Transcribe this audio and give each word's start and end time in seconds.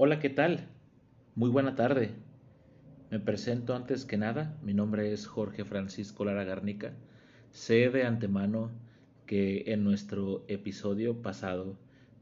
Hola, 0.00 0.20
¿qué 0.20 0.30
tal? 0.30 0.68
Muy 1.34 1.50
buena 1.50 1.74
tarde. 1.74 2.12
Me 3.10 3.18
presento 3.18 3.74
antes 3.74 4.04
que 4.04 4.16
nada, 4.16 4.56
mi 4.62 4.72
nombre 4.72 5.12
es 5.12 5.26
Jorge 5.26 5.64
Francisco 5.64 6.24
Lara 6.24 6.44
Garnica. 6.44 6.92
Sé 7.50 7.90
de 7.90 8.04
antemano 8.04 8.70
que 9.26 9.72
en 9.72 9.82
nuestro 9.82 10.44
episodio 10.46 11.20
pasado 11.20 11.76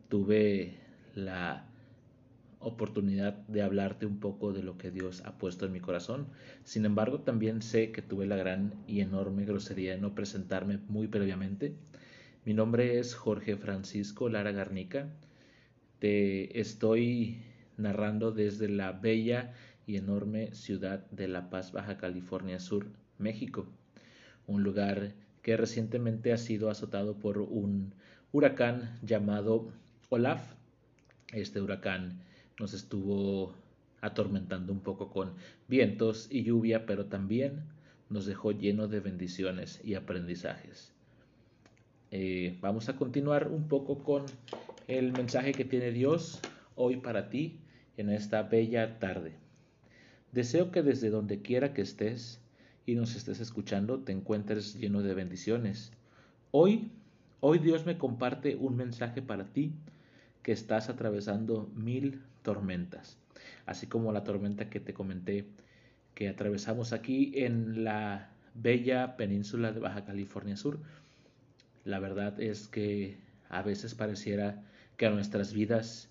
tuve 0.09 0.79
la 1.15 1.67
oportunidad 2.61 3.35
de 3.47 3.61
hablarte 3.61 4.07
un 4.07 4.21
poco 4.21 4.55
de 4.55 4.63
lo 4.63 4.79
que 4.79 4.91
Dios 4.91 5.23
ha 5.27 5.37
puesto 5.37 5.67
en 5.67 5.73
mi 5.73 5.81
corazón. 5.81 6.29
Sin 6.65 6.87
embargo, 6.87 7.21
también 7.21 7.61
sé 7.61 7.93
que 7.93 8.01
tuve 8.01 8.25
la 8.25 8.37
gran 8.37 8.73
y 8.87 9.03
enorme 9.03 9.45
grosería 9.45 9.97
de 9.97 10.01
no 10.01 10.15
presentarme 10.15 10.79
muy 10.89 11.09
previamente. 11.09 11.75
Mi 12.47 12.55
nombre 12.55 12.99
es 12.99 13.15
Jorge 13.15 13.59
Francisco 13.59 14.31
Lara 14.31 14.53
Garnica. 14.53 15.11
Te 15.99 16.59
estoy 16.59 17.43
narrando 17.77 18.33
desde 18.33 18.69
la 18.69 18.93
bella 18.93 19.53
y 19.87 19.97
enorme 19.97 20.55
ciudad 20.55 21.09
de 21.11 21.29
La 21.29 21.49
Paz, 21.51 21.73
Baja 21.73 21.97
California 21.97 22.59
Sur, 22.59 22.87
México, 23.19 23.67
un 24.47 24.63
lugar 24.63 25.13
que 25.43 25.57
recientemente 25.57 26.33
ha 26.33 26.39
sido 26.39 26.71
azotado 26.71 27.19
por 27.19 27.39
un 27.39 27.95
huracán 28.33 28.99
llamado 29.03 29.73
Olaf. 30.09 30.55
Este 31.33 31.61
huracán 31.61 32.21
nos 32.59 32.75
estuvo 32.75 33.55
atormentando 34.01 34.73
un 34.73 34.81
poco 34.81 35.11
con 35.11 35.35
vientos 35.69 36.29
y 36.31 36.43
lluvia, 36.43 36.87
pero 36.87 37.07
también 37.07 37.65
nos 38.09 38.27
dejó 38.27 38.53
lleno 38.53 38.89
de 38.89 39.01
bendiciones 39.01 39.81
y 39.85 39.95
aprendizajes. 39.95 40.93
Eh, 42.11 42.57
vamos 42.61 42.89
a 42.89 42.97
continuar 42.97 43.49
un 43.49 43.69
poco 43.69 44.03
con 44.03 44.25
el 44.87 45.13
mensaje 45.13 45.53
que 45.53 45.65
tiene 45.65 45.91
Dios 45.91 46.41
hoy 46.77 46.97
para 46.99 47.31
ti 47.31 47.61
en 47.97 48.11
esta 48.11 48.43
bella 48.43 48.99
tarde. 48.99 49.33
Deseo 50.33 50.71
que 50.71 50.83
desde 50.83 51.11
donde 51.11 51.41
quiera 51.41 51.73
que 51.73 51.83
estés 51.83 52.41
y 52.85 52.95
nos 52.95 53.17
estés 53.17 53.41
escuchando 53.41 54.01
te 54.01 54.13
encuentres 54.13 54.75
lleno 54.75 55.03
de 55.03 55.15
bendiciones. 55.15 55.93
Hoy, 56.51 56.91
hoy 57.41 57.59
Dios 57.59 57.87
me 57.87 57.99
comparte 57.99 58.57
un 58.57 58.77
mensaje 58.77 59.23
para 59.23 59.45
ti 59.47 59.73
que 60.43 60.53
estás 60.53 60.89
atravesando 60.89 61.71
mil 61.75 62.23
tormentas, 62.43 63.19
así 63.67 63.87
como 63.87 64.13
la 64.13 64.25
tormenta 64.25 64.71
que 64.71 64.79
te 64.81 64.95
comenté 64.95 65.47
que 66.15 66.29
atravesamos 66.29 66.93
aquí 66.93 67.33
en 67.35 67.85
la 67.85 68.31
bella 68.55 69.17
península 69.17 69.73
de 69.73 69.81
Baja 69.81 70.05
California 70.05 70.57
Sur. 70.57 70.79
La 71.85 71.99
verdad 71.99 72.41
es 72.41 72.69
que 72.69 73.19
a 73.49 73.63
veces 73.63 73.95
pareciera 73.95 74.63
que 74.97 75.07
a 75.07 75.11
nuestras 75.11 75.53
vidas 75.53 76.09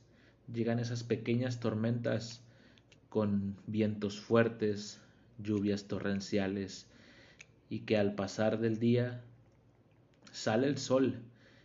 llegan 0.53 0.79
esas 0.79 1.03
pequeñas 1.03 1.59
tormentas 1.59 2.41
con 3.09 3.55
vientos 3.67 4.19
fuertes, 4.19 4.99
lluvias 5.37 5.85
torrenciales 5.85 6.87
y 7.69 7.79
que 7.79 7.97
al 7.97 8.15
pasar 8.15 8.59
del 8.59 8.79
día 8.79 9.21
sale 10.31 10.67
el 10.67 10.77
sol 10.77 11.19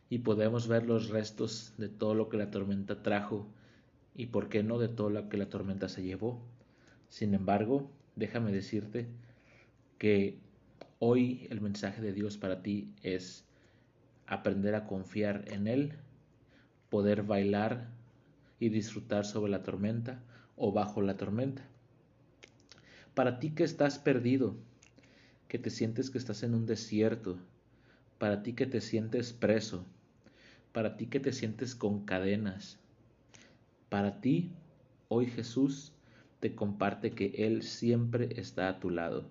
y 0.09 0.19
podemos 0.19 0.69
ver 0.69 0.87
los 0.87 1.11
restos 1.11 1.73
de 1.77 1.89
todo 1.89 2.15
lo 2.15 2.29
que 2.29 2.37
la 2.37 2.51
tormenta 2.51 3.03
trajo 3.03 3.47
y 4.15 4.27
por 4.27 4.49
qué 4.49 4.63
no 4.63 4.79
de 4.79 4.89
todo 4.89 5.11
lo 5.11 5.29
que 5.29 5.37
la 5.37 5.49
tormenta 5.49 5.89
se 5.89 6.03
llevó. 6.03 6.41
Sin 7.09 7.35
embargo, 7.35 7.91
déjame 8.17 8.53
decirte 8.53 9.09
que 9.99 10.39
hoy 10.99 11.47
el 11.51 11.61
mensaje 11.61 12.01
de 12.01 12.13
Dios 12.13 12.39
para 12.39 12.63
ti 12.63 12.93
es 13.03 13.45
aprender 14.27 14.75
a 14.75 14.87
confiar 14.87 15.45
en 15.49 15.67
Él, 15.67 15.93
poder 16.89 17.23
bailar 17.23 17.89
y 18.61 18.69
disfrutar 18.69 19.25
sobre 19.25 19.51
la 19.51 19.65
tormenta 19.65 20.23
o 20.57 20.71
bajo 20.71 21.01
la 21.01 21.17
tormenta. 21.17 21.67
Para 23.15 23.41
ti 23.41 23.51
que 23.51 23.65
estás 23.65 23.99
perdido, 23.99 24.55
que 25.49 25.59
te 25.59 25.71
sientes 25.71 26.11
que 26.11 26.19
estás 26.19 26.45
en 26.45 26.55
un 26.55 26.67
desierto, 26.67 27.39
para 28.19 28.43
ti 28.43 28.53
que 28.53 28.67
te 28.67 28.81
sientes 28.81 29.33
preso, 29.33 29.85
para 30.73 30.97
ti 30.97 31.07
que 31.07 31.19
te 31.19 31.33
sientes 31.33 31.75
con 31.75 32.05
cadenas, 32.05 32.79
para 33.89 34.21
ti 34.21 34.53
hoy 35.09 35.27
Jesús 35.27 35.93
te 36.39 36.55
comparte 36.55 37.11
que 37.11 37.33
Él 37.39 37.63
siempre 37.63 38.29
está 38.41 38.69
a 38.69 38.79
tu 38.79 38.91
lado. 38.91 39.27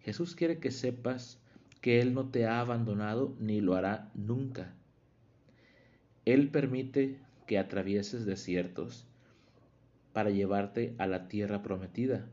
Jesús 0.00 0.34
quiere 0.34 0.58
que 0.58 0.70
sepas 0.70 1.38
que 1.80 2.00
Él 2.00 2.14
no 2.14 2.30
te 2.30 2.46
ha 2.46 2.60
abandonado 2.60 3.36
ni 3.38 3.60
lo 3.60 3.74
hará 3.74 4.10
nunca. 4.14 4.74
Él 6.24 6.50
permite 6.50 7.20
que 7.48 7.58
atravieses 7.58 8.26
desiertos 8.26 9.06
para 10.12 10.28
llevarte 10.28 10.94
a 10.98 11.06
la 11.06 11.28
tierra 11.28 11.62
prometida, 11.62 12.26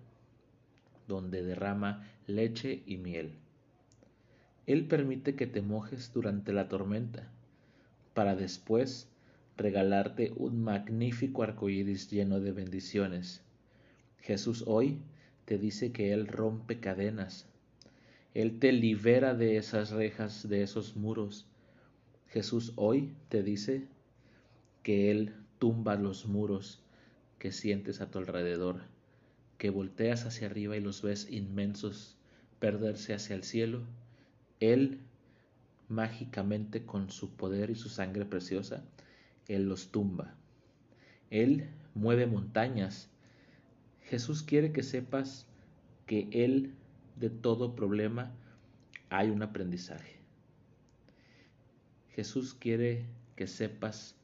donde 1.08 1.42
derrama 1.42 2.06
leche 2.28 2.84
y 2.86 2.98
miel. 2.98 3.32
Él 4.68 4.88
permite 4.88 5.36
que 5.36 5.48
te 5.48 5.62
mojes 5.62 6.12
durante 6.14 6.52
la 6.52 6.68
tormenta, 6.68 7.32
para 8.14 8.36
después 8.36 9.08
regalarte 9.56 10.34
un 10.36 10.62
magnífico 10.62 11.44
arco 11.44 11.70
iris 11.70 12.12
lleno 12.12 12.42
de 12.42 12.52
bendiciones. 12.52 13.42
Jesús 14.20 14.66
hoy 14.68 15.00
te 15.46 15.58
dice 15.58 15.94
que 15.94 16.12
Él 16.12 16.28
rompe 16.28 16.82
cadenas. 16.82 17.48
Él 18.34 18.60
te 18.60 18.74
libera 18.74 19.34
de 19.34 19.56
esas 19.56 19.92
rejas, 19.92 20.50
de 20.50 20.62
esos 20.62 20.98
muros. 20.98 21.48
Jesús 22.28 22.74
hoy 22.76 23.14
te 23.30 23.44
dice 23.44 23.88
que 24.86 25.10
Él 25.10 25.34
tumba 25.58 25.96
los 25.96 26.28
muros 26.28 26.80
que 27.40 27.52
sientes 27.52 28.02
a 28.02 28.12
tu 28.12 28.20
alrededor, 28.20 28.84
que 29.58 29.72
volteas 29.72 30.28
hacia 30.28 30.46
arriba 30.46 30.78
y 30.78 30.80
los 30.80 31.02
ves 31.02 31.28
inmensos 31.32 32.20
perderse 32.60 33.16
hacia 33.16 33.36
el 33.36 33.42
cielo. 33.42 33.82
Él, 34.60 35.00
mágicamente 35.90 36.86
con 36.86 37.10
su 37.10 37.36
poder 37.36 37.72
y 37.72 37.76
su 37.76 37.90
sangre 37.90 38.26
preciosa, 38.26 38.84
Él 39.48 39.68
los 39.68 39.90
tumba. 39.90 40.36
Él 41.32 41.68
mueve 41.96 42.28
montañas. 42.28 43.10
Jesús 44.04 44.44
quiere 44.44 44.72
que 44.72 44.84
sepas 44.84 45.48
que 46.06 46.30
Él 46.32 46.76
de 47.16 47.32
todo 47.32 47.76
problema 47.76 48.32
hay 49.10 49.32
un 49.32 49.42
aprendizaje. 49.42 50.20
Jesús 52.10 52.54
quiere 52.54 53.08
que 53.36 53.48
sepas 53.48 54.16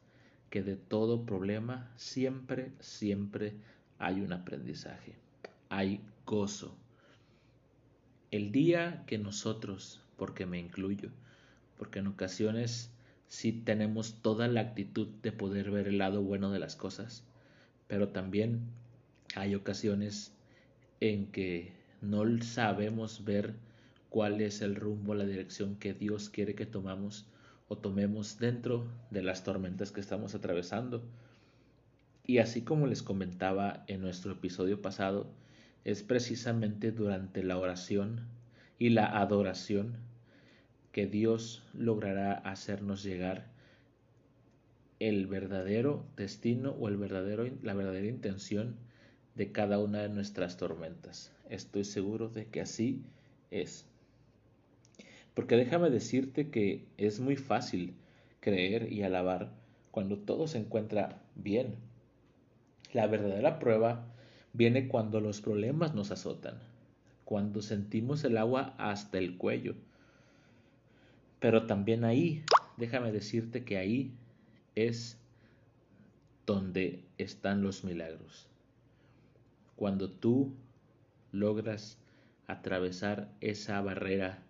que 0.51 0.62
de 0.62 0.75
todo 0.75 1.25
problema 1.25 1.89
siempre, 1.95 2.74
siempre 2.80 3.56
hay 3.98 4.21
un 4.21 4.33
aprendizaje, 4.33 5.15
hay 5.69 6.01
gozo. 6.25 6.77
El 8.30 8.51
día 8.51 9.03
que 9.07 9.18
nosotros, 9.18 10.01
porque 10.18 10.45
me 10.45 10.59
incluyo, 10.59 11.09
porque 11.77 12.00
en 12.00 12.07
ocasiones 12.07 12.92
sí 13.27 13.53
tenemos 13.53 14.21
toda 14.21 14.48
la 14.50 14.62
actitud 14.62 15.07
de 15.24 15.31
poder 15.31 15.71
ver 15.71 15.88
el 15.88 15.98
lado 15.98 16.21
bueno 16.21 16.51
de 16.51 16.59
las 16.59 16.75
cosas, 16.75 17.24
pero 17.88 18.09
también 18.09 18.59
hay 19.36 19.56
ocasiones 19.56 20.33
en 21.00 21.27
que 21.27 21.71
no 22.01 22.24
sabemos 22.44 23.24
ver 23.24 23.56
cuál 24.09 24.42
es 24.42 24.62
el 24.62 24.75
rumbo, 24.75 25.15
la 25.15 25.25
dirección 25.25 25.77
que 25.77 25.94
Dios 25.94 26.30
quiere 26.30 26.56
que 26.56 26.65
tomamos 26.65 27.25
o 27.71 27.77
tomemos 27.77 28.38
dentro 28.38 28.85
de 29.12 29.23
las 29.23 29.45
tormentas 29.45 29.94
que 29.94 30.01
estamos 30.01 30.35
atravesando. 30.35 31.01
Y 32.27 32.39
así 32.39 32.63
como 32.63 32.85
les 32.85 33.01
comentaba 33.01 33.85
en 33.88 34.01
nuestro 34.01 34.33
episodio 34.33 34.81
pasado, 34.81 35.31
es 35.85 36.03
precisamente 36.03 36.91
durante 36.91 37.44
la 37.44 37.57
oración 37.57 38.27
y 38.77 38.89
la 38.89 39.18
adoración 39.18 39.95
que 40.91 41.07
Dios 41.07 41.63
logrará 41.73 42.33
hacernos 42.33 43.03
llegar 43.03 43.47
el 45.00 45.25
verdadero 45.27 46.03
destino 46.17 46.71
o 46.71 46.89
el 46.89 46.97
verdadero, 46.97 47.47
la 47.63 47.74
verdadera 47.74 48.07
intención 48.07 48.75
de 49.35 49.53
cada 49.53 49.79
una 49.79 50.01
de 50.01 50.09
nuestras 50.09 50.57
tormentas. 50.57 51.31
Estoy 51.50 51.85
seguro 51.85 52.27
de 52.27 52.47
que 52.47 52.59
así 52.59 53.01
es. 53.50 53.85
Porque 55.33 55.55
déjame 55.55 55.89
decirte 55.89 56.49
que 56.49 56.85
es 56.97 57.19
muy 57.19 57.35
fácil 57.35 57.95
creer 58.39 58.91
y 58.91 59.03
alabar 59.03 59.51
cuando 59.91 60.17
todo 60.17 60.47
se 60.47 60.57
encuentra 60.57 61.21
bien. 61.35 61.75
La 62.93 63.07
verdadera 63.07 63.59
prueba 63.59 64.05
viene 64.53 64.87
cuando 64.87 65.21
los 65.21 65.41
problemas 65.41 65.93
nos 65.93 66.11
azotan, 66.11 66.59
cuando 67.23 67.61
sentimos 67.61 68.23
el 68.23 68.37
agua 68.37 68.73
hasta 68.77 69.17
el 69.17 69.37
cuello. 69.37 69.75
Pero 71.39 71.65
también 71.65 72.03
ahí, 72.03 72.43
déjame 72.77 73.11
decirte 73.11 73.63
que 73.63 73.77
ahí 73.77 74.11
es 74.75 75.17
donde 76.45 77.03
están 77.17 77.61
los 77.61 77.83
milagros. 77.83 78.47
Cuando 79.75 80.09
tú 80.09 80.53
logras 81.31 81.97
atravesar 82.47 83.29
esa 83.39 83.79
barrera 83.81 84.43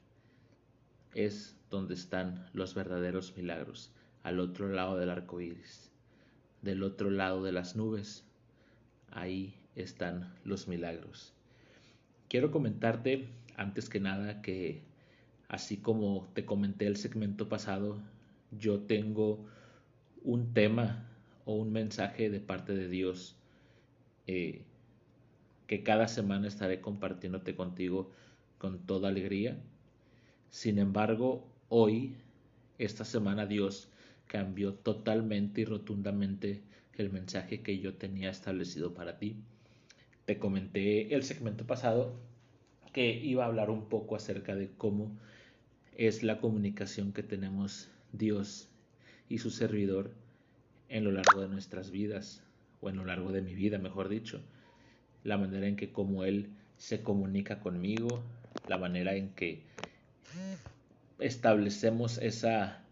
es 1.13 1.55
donde 1.69 1.93
están 1.93 2.49
los 2.53 2.73
verdaderos 2.75 3.35
milagros, 3.37 3.91
al 4.23 4.39
otro 4.39 4.69
lado 4.69 4.97
del 4.97 5.09
arco 5.09 5.41
iris, 5.41 5.91
del 6.61 6.83
otro 6.83 7.09
lado 7.09 7.43
de 7.43 7.51
las 7.51 7.75
nubes, 7.75 8.23
ahí 9.11 9.55
están 9.75 10.33
los 10.43 10.67
milagros. 10.67 11.33
Quiero 12.29 12.51
comentarte 12.51 13.27
antes 13.57 13.89
que 13.89 13.99
nada 13.99 14.41
que 14.41 14.81
así 15.47 15.77
como 15.77 16.29
te 16.33 16.45
comenté 16.45 16.87
el 16.87 16.95
segmento 16.95 17.49
pasado, 17.49 17.99
yo 18.57 18.79
tengo 18.79 19.45
un 20.23 20.53
tema 20.53 21.07
o 21.45 21.55
un 21.55 21.71
mensaje 21.71 22.29
de 22.29 22.39
parte 22.39 22.73
de 22.73 22.87
Dios 22.87 23.35
eh, 24.27 24.61
que 25.67 25.83
cada 25.83 26.07
semana 26.07 26.47
estaré 26.47 26.79
compartiéndote 26.79 27.55
contigo 27.55 28.11
con 28.57 28.79
toda 28.79 29.09
alegría. 29.09 29.57
Sin 30.51 30.79
embargo, 30.79 31.47
hoy, 31.69 32.13
esta 32.77 33.05
semana, 33.05 33.45
Dios 33.45 33.89
cambió 34.27 34.73
totalmente 34.73 35.61
y 35.61 35.65
rotundamente 35.65 36.61
el 36.97 37.09
mensaje 37.09 37.61
que 37.61 37.79
yo 37.79 37.93
tenía 37.93 38.29
establecido 38.29 38.93
para 38.93 39.17
ti. 39.17 39.37
Te 40.25 40.37
comenté 40.37 41.15
el 41.15 41.23
segmento 41.23 41.65
pasado 41.65 42.13
que 42.91 43.13
iba 43.13 43.45
a 43.45 43.47
hablar 43.47 43.69
un 43.69 43.87
poco 43.87 44.17
acerca 44.17 44.53
de 44.53 44.69
cómo 44.77 45.17
es 45.95 46.21
la 46.21 46.41
comunicación 46.41 47.13
que 47.13 47.23
tenemos 47.23 47.89
Dios 48.11 48.67
y 49.29 49.37
su 49.37 49.51
servidor 49.51 50.11
en 50.89 51.05
lo 51.05 51.13
largo 51.13 51.39
de 51.39 51.47
nuestras 51.47 51.91
vidas, 51.91 52.43
o 52.81 52.89
en 52.89 52.97
lo 52.97 53.05
largo 53.05 53.31
de 53.31 53.41
mi 53.41 53.55
vida, 53.55 53.77
mejor 53.77 54.09
dicho. 54.09 54.41
La 55.23 55.37
manera 55.37 55.67
en 55.67 55.77
que 55.77 55.93
como 55.93 56.25
Él 56.25 56.49
se 56.75 57.01
comunica 57.03 57.61
conmigo, 57.61 58.21
la 58.67 58.77
manera 58.77 59.15
en 59.15 59.29
que 59.29 59.63
establecemos 61.19 62.17
esa, 62.17 62.83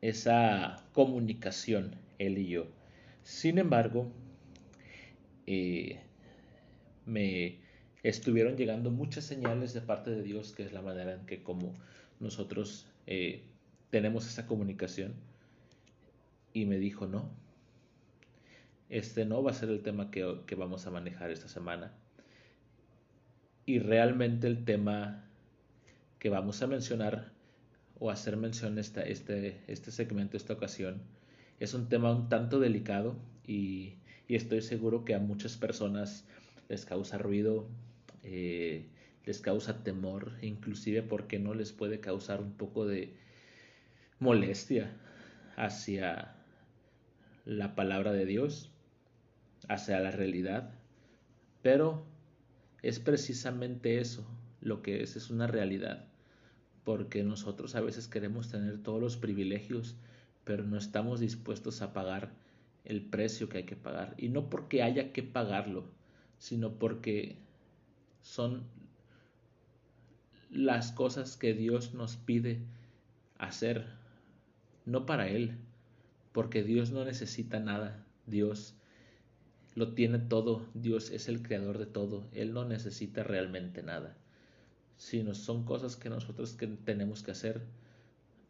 esa 0.00 0.84
comunicación, 0.92 1.96
Él 2.18 2.38
y 2.38 2.48
yo. 2.48 2.66
Sin 3.22 3.58
embargo, 3.58 4.10
eh, 5.46 6.00
me 7.06 7.58
estuvieron 8.02 8.56
llegando 8.56 8.90
muchas 8.90 9.24
señales 9.24 9.74
de 9.74 9.82
parte 9.82 10.10
de 10.10 10.22
Dios, 10.22 10.52
que 10.52 10.64
es 10.64 10.72
la 10.72 10.82
manera 10.82 11.14
en 11.14 11.26
que 11.26 11.42
como 11.42 11.74
nosotros 12.18 12.86
eh, 13.06 13.44
tenemos 13.90 14.26
esa 14.26 14.46
comunicación. 14.46 15.14
Y 16.52 16.64
me 16.64 16.78
dijo, 16.78 17.06
no, 17.06 17.30
este 18.88 19.24
no 19.24 19.42
va 19.42 19.52
a 19.52 19.54
ser 19.54 19.68
el 19.68 19.82
tema 19.82 20.10
que, 20.10 20.40
que 20.46 20.54
vamos 20.56 20.86
a 20.86 20.90
manejar 20.90 21.30
esta 21.30 21.48
semana. 21.48 21.92
Y 23.66 23.78
realmente 23.78 24.48
el 24.48 24.64
tema 24.64 25.29
que 26.20 26.28
vamos 26.28 26.62
a 26.62 26.68
mencionar 26.68 27.32
o 27.98 28.10
hacer 28.10 28.36
mención 28.36 28.78
esta, 28.78 29.02
este, 29.02 29.60
este 29.66 29.90
segmento, 29.90 30.36
esta 30.36 30.52
ocasión, 30.52 31.02
es 31.58 31.74
un 31.74 31.88
tema 31.88 32.12
un 32.12 32.28
tanto 32.28 32.60
delicado 32.60 33.16
y, 33.44 33.94
y 34.28 34.36
estoy 34.36 34.62
seguro 34.62 35.04
que 35.04 35.14
a 35.14 35.18
muchas 35.18 35.56
personas 35.56 36.24
les 36.68 36.84
causa 36.84 37.18
ruido, 37.18 37.66
eh, 38.22 38.86
les 39.26 39.40
causa 39.40 39.82
temor, 39.82 40.32
inclusive 40.40 41.02
porque 41.02 41.38
no 41.38 41.52
les 41.54 41.72
puede 41.72 42.00
causar 42.00 42.40
un 42.40 42.52
poco 42.52 42.86
de 42.86 43.14
molestia 44.18 44.92
hacia 45.56 46.36
la 47.44 47.74
palabra 47.74 48.12
de 48.12 48.24
Dios, 48.24 48.70
hacia 49.68 50.00
la 50.00 50.10
realidad. 50.10 50.70
Pero 51.62 52.06
es 52.82 53.00
precisamente 53.00 53.98
eso 53.98 54.26
lo 54.60 54.82
que 54.82 55.02
es, 55.02 55.16
es 55.16 55.30
una 55.30 55.46
realidad, 55.46 56.09
porque 56.84 57.22
nosotros 57.22 57.74
a 57.74 57.80
veces 57.80 58.08
queremos 58.08 58.50
tener 58.50 58.82
todos 58.82 59.00
los 59.00 59.16
privilegios, 59.16 59.96
pero 60.44 60.64
no 60.64 60.76
estamos 60.76 61.20
dispuestos 61.20 61.82
a 61.82 61.92
pagar 61.92 62.32
el 62.84 63.02
precio 63.02 63.48
que 63.48 63.58
hay 63.58 63.64
que 63.64 63.76
pagar. 63.76 64.14
Y 64.16 64.28
no 64.28 64.50
porque 64.50 64.82
haya 64.82 65.12
que 65.12 65.22
pagarlo, 65.22 65.84
sino 66.38 66.72
porque 66.72 67.36
son 68.22 68.64
las 70.50 70.92
cosas 70.92 71.36
que 71.36 71.54
Dios 71.54 71.94
nos 71.94 72.16
pide 72.16 72.62
hacer, 73.38 73.86
no 74.84 75.06
para 75.06 75.28
Él, 75.28 75.56
porque 76.32 76.62
Dios 76.62 76.90
no 76.90 77.04
necesita 77.04 77.60
nada, 77.60 78.04
Dios 78.26 78.74
lo 79.74 79.94
tiene 79.94 80.18
todo, 80.18 80.66
Dios 80.74 81.10
es 81.10 81.28
el 81.28 81.42
creador 81.42 81.78
de 81.78 81.86
todo, 81.86 82.26
Él 82.32 82.52
no 82.52 82.64
necesita 82.64 83.22
realmente 83.22 83.82
nada, 83.82 84.16
sino 85.00 85.34
son 85.34 85.64
cosas 85.64 85.96
que 85.96 86.10
nosotros 86.10 86.52
que 86.52 86.66
tenemos 86.66 87.22
que 87.22 87.30
hacer 87.30 87.62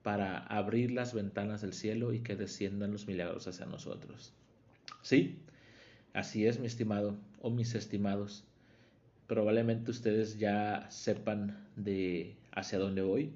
para 0.03 0.37
abrir 0.37 0.91
las 0.91 1.15
ventanas 1.15 1.61
del 1.61 1.73
cielo 1.73 2.13
y 2.13 2.23
que 2.23 2.35
desciendan 2.35 2.91
los 2.91 3.07
milagros 3.07 3.47
hacia 3.47 3.67
nosotros. 3.67 4.33
Sí, 5.01 5.39
así 6.13 6.47
es, 6.47 6.59
mi 6.59 6.67
estimado 6.67 7.17
o 7.41 7.51
mis 7.51 7.77
estimados 7.77 8.43
probablemente 9.29 9.93
ustedes 9.93 10.41
ya 10.41 10.91
sepan 10.91 11.69
de 11.77 12.35
hacia 12.51 12.81
dónde 12.81 13.03
voy 13.03 13.31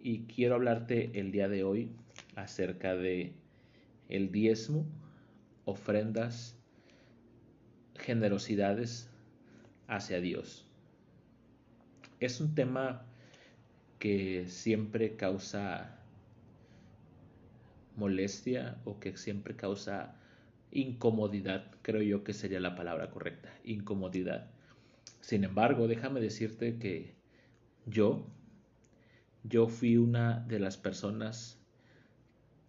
y 0.00 0.20
quiero 0.26 0.54
hablarte 0.54 1.18
el 1.18 1.32
día 1.32 1.48
de 1.48 1.64
hoy 1.64 1.90
acerca 2.36 2.94
de 2.94 3.32
el 4.08 4.30
diezmo, 4.30 4.86
ofrendas, 5.64 6.54
generosidades 7.96 9.10
hacia 9.88 10.20
Dios. 10.20 10.67
Es 12.20 12.40
un 12.40 12.54
tema 12.54 13.02
que 13.98 14.46
siempre 14.48 15.16
causa 15.16 15.98
molestia 17.96 18.78
o 18.84 18.98
que 19.00 19.16
siempre 19.16 19.56
causa 19.56 20.14
incomodidad, 20.70 21.70
creo 21.82 22.02
yo 22.02 22.24
que 22.24 22.32
sería 22.32 22.60
la 22.60 22.76
palabra 22.76 23.10
correcta, 23.10 23.52
incomodidad. 23.64 24.50
Sin 25.20 25.44
embargo, 25.44 25.88
déjame 25.88 26.20
decirte 26.20 26.78
que 26.78 27.14
yo, 27.86 28.26
yo 29.44 29.68
fui 29.68 29.96
una 29.96 30.40
de 30.40 30.60
las 30.60 30.76
personas 30.76 31.58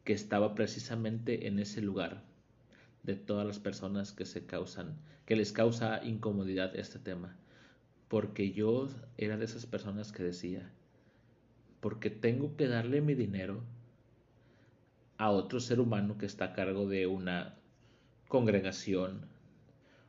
que 0.04 0.14
estaba 0.14 0.56
precisamente 0.56 1.48
en 1.48 1.60
ese 1.60 1.82
lugar 1.82 2.24
de 3.04 3.16
todas 3.16 3.46
las 3.46 3.60
personas 3.60 4.12
que 4.12 4.26
se 4.26 4.46
causan, 4.46 4.98
que 5.26 5.36
les 5.36 5.52
causa 5.52 6.04
incomodidad 6.04 6.76
este 6.76 7.00
tema, 7.00 7.39
porque 8.10 8.52
yo 8.52 8.90
era 9.18 9.38
de 9.38 9.46
esas 9.46 9.66
personas 9.66 10.12
que 10.12 10.24
decía, 10.24 10.70
porque 11.80 12.10
tengo 12.10 12.58
que 12.58 12.68
darle 12.68 13.02
mi 13.02 13.14
dinero 13.14 13.64
a 15.18 15.30
otro 15.30 15.60
ser 15.60 15.80
humano 15.80 16.18
que 16.18 16.26
está 16.26 16.46
a 16.46 16.54
cargo 16.54 16.88
de 16.88 17.08
una 17.08 17.56
congregación 18.28 19.28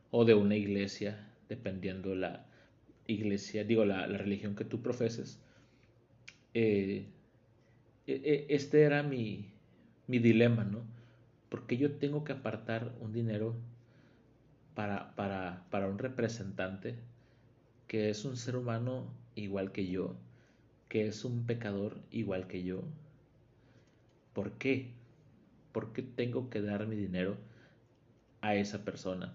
o 0.09 0.25
de 0.25 0.33
una 0.33 0.55
iglesia 0.55 1.27
dependiendo 1.47 2.15
la 2.15 2.45
iglesia, 3.07 3.63
digo, 3.63 3.85
la, 3.85 4.07
religión 4.07 4.55
que 4.55 4.65
tú 4.65 4.81
profeses. 4.81 5.39
Eh, 6.53 7.05
e, 8.07 8.13
e, 8.13 8.45
este 8.49 8.83
era 8.83 9.03
mi, 9.03 9.51
mi 10.07 10.19
dilema, 10.19 10.63
¿no? 10.63 10.85
Porque 11.49 11.77
yo 11.77 11.91
tengo 11.97 12.23
que 12.23 12.31
apartar 12.31 12.93
un 13.01 13.11
dinero 13.11 13.53
para, 14.75 15.13
para, 15.15 15.65
para 15.69 15.87
un 15.87 15.99
representante 15.99 16.95
que 17.91 18.09
es 18.09 18.23
un 18.23 18.37
ser 18.37 18.55
humano 18.55 19.03
igual 19.35 19.73
que 19.73 19.85
yo, 19.85 20.15
que 20.87 21.07
es 21.07 21.25
un 21.25 21.45
pecador 21.45 21.97
igual 22.09 22.47
que 22.47 22.63
yo. 22.63 22.83
¿Por 24.31 24.53
qué? 24.53 24.93
¿Por 25.73 25.91
qué 25.91 26.01
tengo 26.01 26.49
que 26.49 26.61
dar 26.61 26.87
mi 26.87 26.95
dinero 26.95 27.35
a 28.39 28.55
esa 28.55 28.85
persona? 28.85 29.33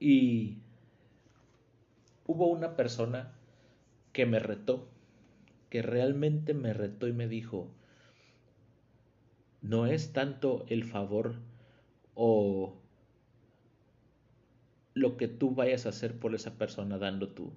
Y 0.00 0.56
hubo 2.24 2.46
una 2.46 2.74
persona 2.74 3.34
que 4.14 4.24
me 4.24 4.38
retó, 4.38 4.88
que 5.68 5.82
realmente 5.82 6.54
me 6.54 6.72
retó 6.72 7.06
y 7.06 7.12
me 7.12 7.28
dijo, 7.28 7.68
no 9.60 9.84
es 9.84 10.14
tanto 10.14 10.64
el 10.70 10.84
favor 10.84 11.34
o 12.14 12.80
lo 14.98 15.16
que 15.16 15.28
tú 15.28 15.54
vayas 15.54 15.86
a 15.86 15.90
hacer 15.90 16.18
por 16.18 16.34
esa 16.34 16.58
persona 16.58 16.98
dando 16.98 17.28
tu, 17.28 17.52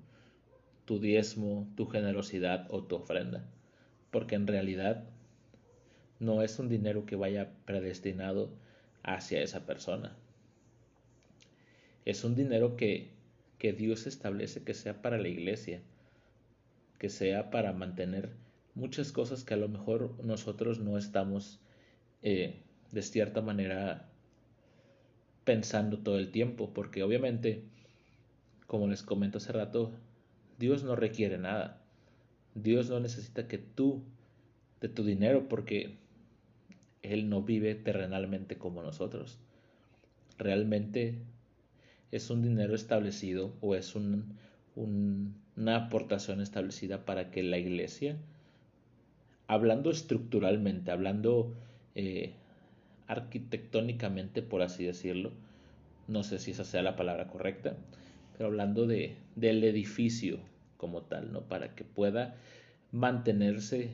tu 0.86 1.00
diezmo, 1.00 1.68
tu 1.76 1.88
generosidad 1.88 2.68
o 2.70 2.84
tu 2.84 2.96
ofrenda, 2.96 3.46
porque 4.12 4.36
en 4.36 4.48
realidad 4.48 5.06
no 6.20 6.44
es 6.44 6.60
un 6.60 6.70
dinero 6.70 7.06
que 7.06 7.16
vaya 7.16 7.52
predestinado 7.66 8.52
hacia 9.04 9.42
esa 9.42 9.66
persona. 9.66 10.16
Es 12.06 12.24
un 12.24 12.36
dinero 12.36 12.78
que, 12.78 13.12
que 13.58 13.74
Dios 13.74 14.08
establece 14.08 14.64
que 14.64 14.74
sea 14.74 15.02
para 15.02 15.18
la 15.18 15.28
iglesia, 15.28 15.82
que 17.00 17.10
sea 17.10 17.50
para 17.50 17.74
mantener 17.74 18.30
muchas 18.76 19.12
cosas 19.12 19.44
que 19.44 19.54
a 19.56 19.58
lo 19.58 19.68
mejor 19.68 20.24
nosotros 20.24 20.80
no 20.80 20.98
estamos 20.98 21.60
eh, 22.22 22.62
de 22.92 23.02
cierta 23.02 23.42
manera 23.42 24.11
pensando 25.44 26.00
todo 26.00 26.18
el 26.18 26.32
tiempo, 26.32 26.74
porque 26.74 27.04
obviamente, 27.04 27.64
como 28.68 28.88
les 28.88 29.04
comento 29.04 29.38
hace 29.38 29.52
rato, 29.52 29.92
Dios 30.60 30.84
no 30.84 30.96
requiere 30.96 31.38
nada. 31.38 31.82
Dios 32.54 32.90
no 32.90 33.00
necesita 33.00 33.48
que 33.48 33.58
tú 33.58 34.04
de 34.82 34.90
tu 34.90 35.04
dinero 35.04 35.48
porque 35.48 35.98
Él 37.02 37.30
no 37.30 37.44
vive 37.44 37.76
terrenalmente 37.76 38.58
como 38.58 38.84
nosotros. 38.84 39.40
realmente 40.38 41.20
es 42.12 42.30
un 42.30 42.42
dinero 42.42 42.76
establecido 42.76 43.54
o 43.62 43.76
es 43.76 43.96
un, 43.96 44.36
una 44.76 45.76
aportación 45.76 46.42
establecida 46.42 47.06
para 47.06 47.32
que 47.32 47.44
la 47.44 47.58
iglesia, 47.58 48.18
hablando 49.48 49.92
estructuralmente, 49.92 50.92
hablando 50.92 51.54
eh, 51.96 52.34
arquitectónicamente, 53.12 54.42
por 54.42 54.62
así 54.62 54.86
decirlo, 54.86 55.32
no 56.08 56.24
sé 56.24 56.40
si 56.40 56.52
esa 56.52 56.64
sea 56.64 56.82
la 56.82 56.96
palabra 56.96 57.28
correcta, 57.28 57.76
pero 58.38 58.48
hablando 58.48 58.88
de, 58.88 59.16
del 59.36 59.64
edificio 59.64 60.40
como 60.78 61.02
tal, 61.04 61.32
¿no? 61.32 61.42
Para 61.42 61.76
que 61.76 61.84
pueda 61.84 62.36
mantenerse. 62.92 63.92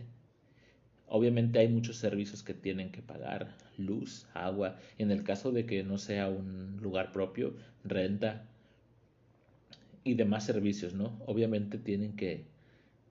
Obviamente 1.08 1.60
hay 1.60 1.68
muchos 1.68 1.98
servicios 1.98 2.44
que 2.44 2.54
tienen 2.54 2.92
que 2.92 3.02
pagar, 3.02 3.56
luz, 3.78 4.28
agua. 4.34 4.78
En 4.98 5.12
el 5.12 5.24
caso 5.24 5.52
de 5.52 5.66
que 5.66 5.84
no 5.84 5.98
sea 5.98 6.28
un 6.28 6.78
lugar 6.82 7.12
propio, 7.12 7.56
renta 7.84 8.46
y 10.04 10.14
demás 10.14 10.46
servicios, 10.46 10.94
¿no? 10.94 11.20
Obviamente 11.26 11.78
tienen 11.78 12.16
que, 12.16 12.46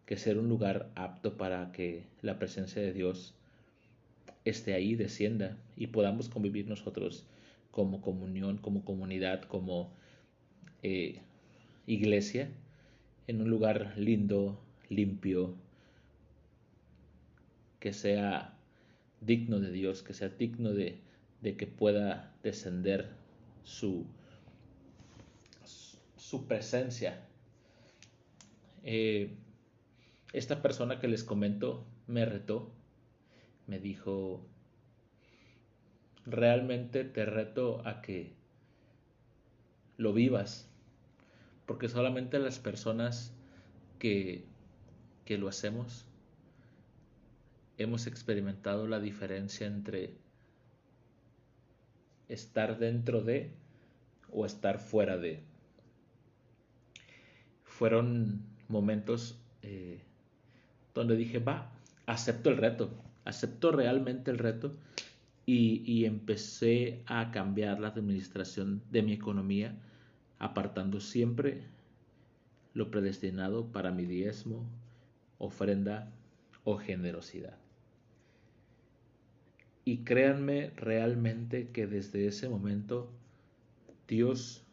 que 0.06 0.16
ser 0.16 0.38
un 0.38 0.48
lugar 0.48 0.88
apto 0.94 1.36
para 1.36 1.72
que 1.72 2.04
la 2.22 2.38
presencia 2.38 2.80
de 2.80 2.92
Dios 2.92 3.35
esté 4.50 4.74
ahí, 4.74 4.94
descienda 4.94 5.56
y 5.76 5.88
podamos 5.88 6.28
convivir 6.28 6.68
nosotros 6.68 7.26
como 7.70 8.00
comunión, 8.00 8.58
como 8.58 8.84
comunidad, 8.84 9.42
como 9.42 9.92
eh, 10.82 11.20
iglesia, 11.86 12.48
en 13.26 13.42
un 13.42 13.50
lugar 13.50 13.94
lindo, 13.96 14.58
limpio, 14.88 15.54
que 17.80 17.92
sea 17.92 18.56
digno 19.20 19.60
de 19.60 19.70
Dios, 19.72 20.02
que 20.02 20.14
sea 20.14 20.28
digno 20.28 20.72
de, 20.72 21.00
que 21.42 21.66
pueda 21.66 22.34
descender 22.42 23.10
su, 23.62 24.06
su 26.16 26.46
presencia. 26.46 27.20
Eh, 28.84 29.30
esta 30.32 30.62
persona 30.62 30.98
que 30.98 31.08
les 31.08 31.24
comento 31.24 31.84
me 32.06 32.24
retó 32.24 32.70
me 33.66 33.78
dijo, 33.78 34.44
realmente 36.24 37.04
te 37.04 37.24
reto 37.24 37.86
a 37.86 38.00
que 38.02 38.32
lo 39.96 40.12
vivas, 40.12 40.68
porque 41.66 41.88
solamente 41.88 42.38
las 42.38 42.58
personas 42.58 43.32
que, 43.98 44.44
que 45.24 45.38
lo 45.38 45.48
hacemos 45.48 46.06
hemos 47.78 48.06
experimentado 48.06 48.86
la 48.86 49.00
diferencia 49.00 49.66
entre 49.66 50.14
estar 52.28 52.78
dentro 52.78 53.22
de 53.22 53.50
o 54.30 54.46
estar 54.46 54.78
fuera 54.78 55.16
de. 55.16 55.42
Fueron 57.64 58.42
momentos 58.68 59.38
eh, 59.62 60.00
donde 60.94 61.16
dije, 61.16 61.38
va, 61.38 61.70
acepto 62.06 62.50
el 62.50 62.56
reto, 62.56 62.90
aceptó 63.26 63.72
realmente 63.72 64.30
el 64.30 64.38
reto 64.38 64.72
y, 65.44 66.04
empecé 66.06 67.02
a 67.06 67.30
cambiar 67.30 67.78
la 67.78 67.88
administración 67.88 68.82
de 68.90 69.02
mi 69.02 69.12
economía, 69.12 69.76
apartando 70.38 71.00
siempre 71.00 71.62
lo 72.74 72.90
predestinado 72.90 73.70
para 73.70 73.92
mi 73.92 74.06
diezmo, 74.06 74.64
ofrenda 75.38 76.10
o 76.64 76.78
generosidad. 76.78 77.58
Y 79.84 79.98
créanme 79.98 80.70
realmente 80.70 81.68
que 81.70 81.86
desde 81.86 82.26
ese 82.26 82.48
momento 82.48 83.08
Dios 84.08 84.64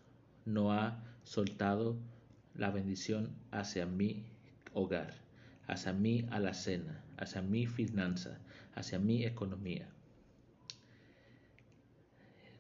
no 0.46 0.72
ha 0.72 1.04
soltado 1.24 1.98
la 2.56 2.72
bendición 2.72 3.30
hacia 3.52 3.86
mi 3.86 4.24
hogar 4.74 5.23
hacia 5.68 5.94
mi 5.94 6.26
alacena, 6.32 7.02
hacia 7.18 7.42
mi 7.42 7.66
finanza, 7.66 8.40
hacia 8.76 9.00
mi 9.00 9.24
economía. 9.26 9.88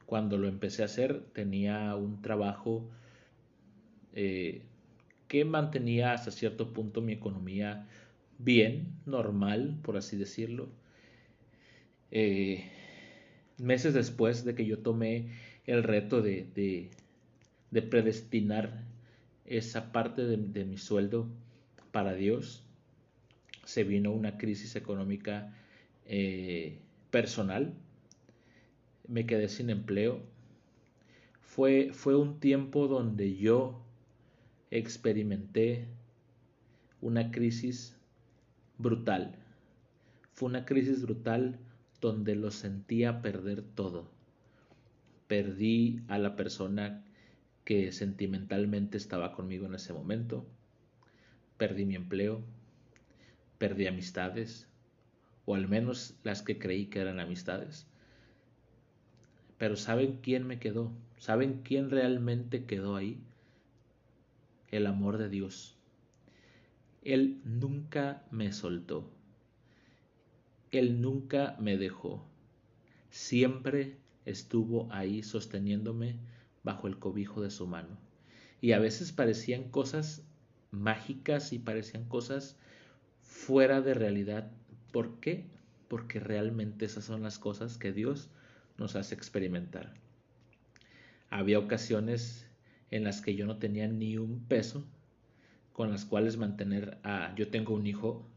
Cuando 0.06 0.38
lo 0.38 0.48
empecé 0.48 0.84
a 0.84 0.86
hacer 0.86 1.22
tenía 1.34 1.96
un 1.96 2.22
trabajo 2.22 2.90
eh, 4.14 4.62
que 5.28 5.46
mantenía 5.46 6.14
hasta 6.14 6.32
cierto 6.32 6.74
punto 6.74 7.02
mi 7.02 7.14
economía 7.14 7.88
bien, 8.38 8.94
normal, 9.06 9.80
por 9.82 9.98
así 9.98 10.18
decirlo. 10.18 10.70
Eh, 12.12 12.70
meses 13.58 13.94
después 13.94 14.46
de 14.46 14.54
que 14.54 14.66
yo 14.66 14.80
tomé 14.80 15.30
el 15.66 15.84
reto 15.84 16.22
de, 16.22 16.48
de, 17.72 17.82
predestinar 17.82 18.84
esa 19.46 19.92
parte 19.92 20.24
de 20.24 20.66
mi 20.66 20.78
sueldo 20.78 21.28
para 21.92 22.14
Dios, 22.14 22.63
se 23.66 23.84
vino 23.84 24.12
una 24.12 24.38
crisis 24.38 24.76
económica 24.76 25.54
eh, 26.06 26.80
personal, 27.12 27.74
me 29.08 29.26
quedé 29.26 29.48
sin 29.50 29.70
empleo. 29.70 30.22
Fue, 31.42 31.92
fue 31.94 32.16
un 32.16 32.40
tiempo 32.40 32.88
donde 32.88 33.36
yo 33.36 33.82
experimenté 34.72 35.88
una 37.02 37.32
crisis 37.32 37.96
brutal. 38.78 39.36
Fue 40.34 40.50
una 40.50 40.66
crisis 40.66 41.02
brutal 41.04 41.60
donde 42.02 42.36
lo 42.36 42.50
sentía 42.50 43.22
perder 43.22 43.62
todo. 43.62 44.10
Perdí 45.28 46.02
a 46.08 46.18
la 46.18 46.36
persona 46.36 47.04
que 47.66 47.92
sentimentalmente 47.92 48.98
estaba 48.98 49.34
conmigo 49.34 49.66
en 49.68 49.76
ese 49.76 49.94
momento. 49.94 50.46
Perdí 51.58 51.86
mi 51.86 51.96
empleo, 51.96 52.42
perdí 53.64 53.88
amistades, 53.88 54.68
o 55.46 55.56
al 55.56 55.70
menos 55.70 56.18
las 56.26 56.42
que 56.42 56.60
creí 56.60 56.88
que 56.88 57.00
eran 57.00 57.22
amistades. 57.22 57.88
Pero 59.58 59.78
¿saben 59.78 60.20
quién 60.22 60.46
me 60.46 60.60
quedó? 60.60 60.92
¿Saben 61.16 61.62
quién 61.64 61.90
realmente 61.90 62.66
quedó 62.66 62.98
ahí? 62.98 63.24
El 64.70 64.86
amor 64.86 65.18
de 65.18 65.30
Dios. 65.30 65.78
Él 67.04 67.40
nunca 67.46 68.26
me 68.32 68.52
soltó. 68.52 69.10
Él 70.72 71.00
nunca 71.00 71.56
me 71.58 71.78
dejó. 71.78 72.22
Siempre 73.12 73.96
estuvo 74.26 74.92
ahí 74.92 75.24
sosteniéndome 75.24 76.18
bajo 76.64 76.90
el 76.90 77.00
cobijo 77.00 77.42
de 77.42 77.50
su 77.50 77.66
mano. 77.66 77.98
Y 78.60 78.74
a 78.74 78.80
veces 78.80 79.14
parecían 79.14 79.70
cosas 79.70 80.28
mágicas 80.72 81.54
y 81.54 81.60
parecían 81.60 82.04
cosas 82.10 82.58
fuera 83.34 83.82
de 83.82 83.94
realidad. 83.94 84.52
¿Por 84.92 85.20
qué? 85.20 85.46
Porque 85.90 86.20
realmente 86.20 86.86
esas 86.86 87.04
son 87.04 87.24
las 87.24 87.40
cosas 87.40 87.78
que 87.78 87.92
Dios 87.92 88.30
nos 88.78 88.96
hace 88.96 89.16
experimentar. 89.16 89.94
Había 91.30 91.60
ocasiones 91.60 92.48
en 92.92 93.04
las 93.04 93.22
que 93.22 93.36
yo 93.36 93.46
no 93.46 93.58
tenía 93.58 93.88
ni 93.88 94.18
un 94.18 94.46
peso 94.46 94.86
con 95.74 95.90
las 95.90 96.06
cuales 96.06 96.38
mantener 96.38 97.00
a... 97.04 97.34
Yo 97.36 97.50
tengo 97.50 97.74
un 97.74 97.88
hijo, 97.88 98.30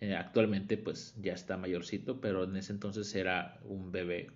eh, 0.00 0.14
actualmente 0.14 0.78
pues 0.78 1.14
ya 1.20 1.34
está 1.34 1.56
mayorcito, 1.56 2.20
pero 2.20 2.44
en 2.44 2.56
ese 2.56 2.72
entonces 2.72 3.12
era 3.14 3.60
un 3.64 3.90
bebé, 3.90 4.30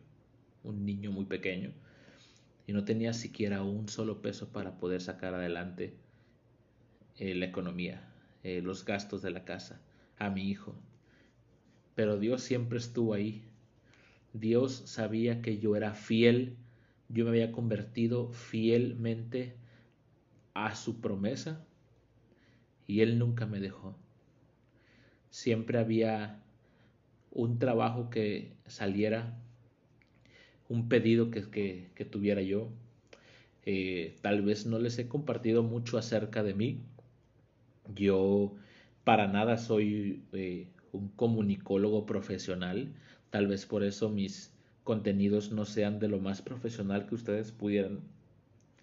un 0.65 0.85
niño 0.85 1.13
muy 1.13 1.25
pequeño, 1.25 1.73
y 2.67 2.73
no 2.73 2.85
tenía 2.85 3.13
siquiera 3.13 3.63
un 3.63 3.89
solo 3.89 4.21
peso 4.21 4.49
para 4.53 4.79
poder 4.79 5.01
sacar 5.01 5.35
adelante 5.35 5.95
eh, 7.19 7.35
la 7.35 7.47
economía, 7.47 8.03
eh, 8.43 8.61
los 8.63 8.85
gastos 8.85 9.23
de 9.23 9.31
la 9.31 9.45
casa 9.45 9.81
a 10.23 10.31
mi 10.31 10.49
hijo. 10.49 10.75
Pero 11.97 12.19
Dios 12.19 12.43
siempre 12.43 12.79
estuvo 12.79 13.13
ahí. 13.13 13.43
Dios 14.33 14.83
sabía 14.87 15.43
que 15.43 15.59
yo 15.59 15.75
era 15.75 15.95
fiel, 15.95 16.57
yo 17.09 17.25
me 17.25 17.31
había 17.31 17.53
convertido 17.53 18.33
fielmente 18.33 19.57
a 20.55 20.75
su 20.75 21.01
promesa 21.01 21.65
y 22.87 23.01
Él 23.01 23.19
nunca 23.19 23.47
me 23.47 23.59
dejó. 23.59 23.97
Siempre 25.31 25.79
había 25.79 26.41
un 27.33 27.59
trabajo 27.59 28.09
que 28.09 28.53
saliera, 28.67 29.37
un 30.69 30.89
pedido 30.89 31.31
que, 31.31 31.91
que, 31.95 32.05
tuviera 32.05 32.43
yo. 32.43 32.71
Eh, 33.65 34.17
tal 34.23 34.43
vez 34.43 34.67
no 34.67 34.79
les 34.79 34.99
he 34.99 35.09
compartido 35.09 35.63
mucho 35.63 35.99
acerca 35.99 36.43
de 36.43 36.55
mí. 36.55 36.81
Yo 37.95 38.55
para 39.05 39.27
nada 39.27 39.57
soy 39.57 40.23
eh, 40.33 40.69
un 40.93 41.09
comunicólogo 41.09 42.07
profesional, 42.07 42.93
tal 43.31 43.47
vez 43.47 43.67
por 43.67 43.83
eso 43.83 44.09
mis 44.09 44.53
contenidos 44.85 45.53
no 45.53 45.65
sean 45.65 45.99
de 45.99 46.09
lo 46.09 46.19
más 46.19 46.43
profesional 46.43 47.07
que 47.07 47.15
ustedes 47.15 47.53
pudieran 47.53 48.01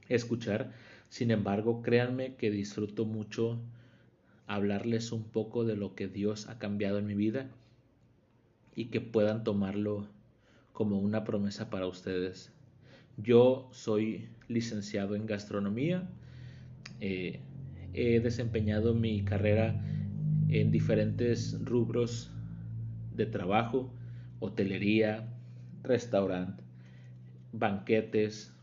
escuchar. 0.07 0.71
Sin 1.09 1.31
embargo, 1.31 1.81
créanme 1.81 2.35
que 2.35 2.51
disfruto 2.51 3.05
mucho 3.05 3.59
hablarles 4.47 5.11
un 5.11 5.23
poco 5.23 5.63
de 5.65 5.75
lo 5.75 5.95
que 5.95 6.07
Dios 6.07 6.47
ha 6.49 6.57
cambiado 6.57 6.97
en 6.99 7.07
mi 7.07 7.15
vida 7.15 7.49
y 8.75 8.85
que 8.85 9.01
puedan 9.01 9.43
tomarlo 9.43 10.07
como 10.73 10.99
una 10.99 11.23
promesa 11.23 11.69
para 11.69 11.87
ustedes. 11.87 12.51
Yo 13.17 13.69
soy 13.71 14.29
licenciado 14.47 15.15
en 15.15 15.25
gastronomía. 15.25 16.07
Eh, 17.01 17.41
he 17.93 18.19
desempeñado 18.19 18.93
mi 18.93 19.23
carrera 19.23 19.75
en 20.49 20.71
diferentes 20.71 21.57
rubros 21.63 22.31
de 23.15 23.25
trabajo, 23.25 23.91
hotelería, 24.39 25.27
restaurante, 25.83 26.63
banquetes, 27.51 28.53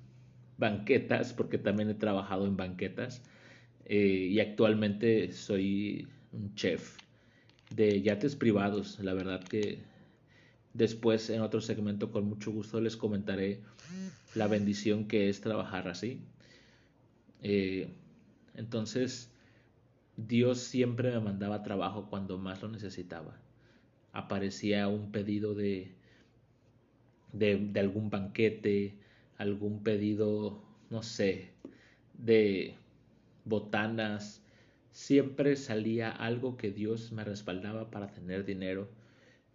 banquetas, 0.59 1.33
porque 1.33 1.59
también 1.59 1.91
he 1.91 1.95
trabajado 1.95 2.47
en 2.47 2.57
banquetas 2.57 3.23
eh, 3.85 4.29
y 4.31 4.41
actualmente 4.41 5.33
soy 5.33 6.09
un 6.33 6.55
chef 6.55 6.99
de 7.75 8.03
yates 8.03 8.35
privados. 8.35 8.99
La 9.01 9.15
verdad 9.15 9.43
que 9.45 9.79
después 10.75 11.31
en 11.31 11.41
otro 11.41 11.61
segmento 11.61 12.11
con 12.11 12.29
mucho 12.29 12.51
gusto 12.51 12.81
les 12.81 12.97
comentaré 12.97 13.61
la 14.35 14.49
bendición 14.49 15.07
que 15.07 15.29
es 15.29 15.41
trabajar 15.41 15.89
así. 15.89 16.21
Eh, 17.43 17.89
entonces, 18.55 19.31
Dios 20.17 20.59
siempre 20.61 21.11
me 21.11 21.21
mandaba 21.21 21.63
trabajo 21.63 22.09
cuando 22.09 22.39
más 22.39 22.63
lo 22.63 22.69
necesitaba. 22.69 23.39
Aparecía 24.13 24.89
un 24.89 25.13
pedido 25.13 25.55
de, 25.55 25.95
de, 27.33 27.81
algún 27.81 28.09
banquete, 28.09 28.97
algún 29.37 29.83
pedido, 29.83 30.63
no 30.91 31.03
sé, 31.03 31.53
de 32.15 32.75
botanas. 33.45 34.43
Siempre 34.91 35.55
salía 35.57 36.11
algo 36.11 36.57
que 36.57 36.71
Dios 36.71 37.13
me 37.13 37.25
respaldaba 37.25 37.91
para 37.91 38.11
tener 38.11 38.47
dinero. 38.47 38.89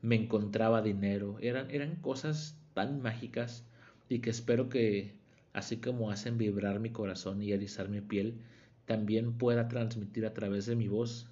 Me 0.02 0.16
encontraba 0.16 0.84
dinero. 0.84 1.38
Eran, 1.42 1.72
eran 1.72 1.96
cosas 1.96 2.56
tan 2.76 3.02
mágicas 3.02 3.66
y 4.10 4.20
que 4.20 4.30
espero 4.30 4.70
que, 4.70 5.16
así 5.54 5.78
como 5.78 6.12
hacen 6.12 6.38
vibrar 6.38 6.80
mi 6.80 6.92
corazón 6.92 7.42
y 7.42 7.52
erizar 7.52 7.90
mi 7.90 8.02
piel, 8.02 8.42
también 8.86 9.38
pueda 9.38 9.68
transmitir 9.68 10.26
a 10.26 10.34
través 10.34 10.66
de 10.66 10.76
mi 10.76 10.88
voz 10.88 11.28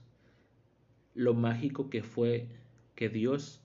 lo 1.13 1.33
mágico 1.33 1.89
que 1.89 2.03
fue 2.03 2.47
que 2.95 3.09
Dios 3.09 3.61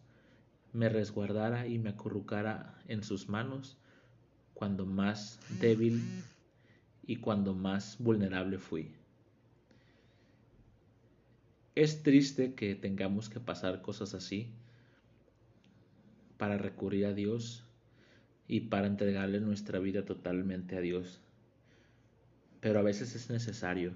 me 0.73 0.89
resguardara 0.89 1.67
y 1.67 1.79
me 1.79 1.91
acurrucara 1.91 2.75
en 2.89 3.03
sus 3.03 3.29
manos 3.29 3.79
cuando 4.55 4.87
más 4.87 5.39
débil 5.61 6.03
y 7.07 7.17
cuando 7.17 7.55
más 7.55 7.97
vulnerable 7.99 8.59
fui. 8.59 8.93
Es 11.75 12.03
triste 12.03 12.55
que 12.55 12.75
tengamos 12.75 13.29
que 13.29 13.41
pasar 13.41 13.83
cosas 13.83 14.15
así 14.15 14.53
para 16.39 16.57
recurrir 16.57 17.07
a 17.07 17.15
Dios 17.15 17.65
y 18.47 18.61
para 18.61 18.87
entregarle 18.87 19.41
nuestra 19.41 19.79
vida 19.79 20.05
totalmente 20.05 20.77
a 20.77 20.81
Dios. 20.81 21.21
Pero 22.65 22.79
a 22.79 22.83
veces 22.83 23.15
es 23.15 23.29
necesario, 23.29 23.93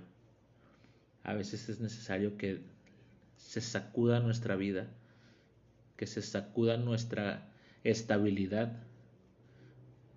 a 1.25 1.33
veces 1.33 1.71
es 1.71 1.81
necesario 1.81 2.37
que 2.37 2.61
se 3.39 3.63
sacuda 3.63 4.21
nuestra 4.21 4.57
vida, 4.57 4.89
que 5.97 6.07
se 6.07 6.21
sacuda 6.21 6.77
nuestra 6.77 7.49
estabilidad 7.83 8.77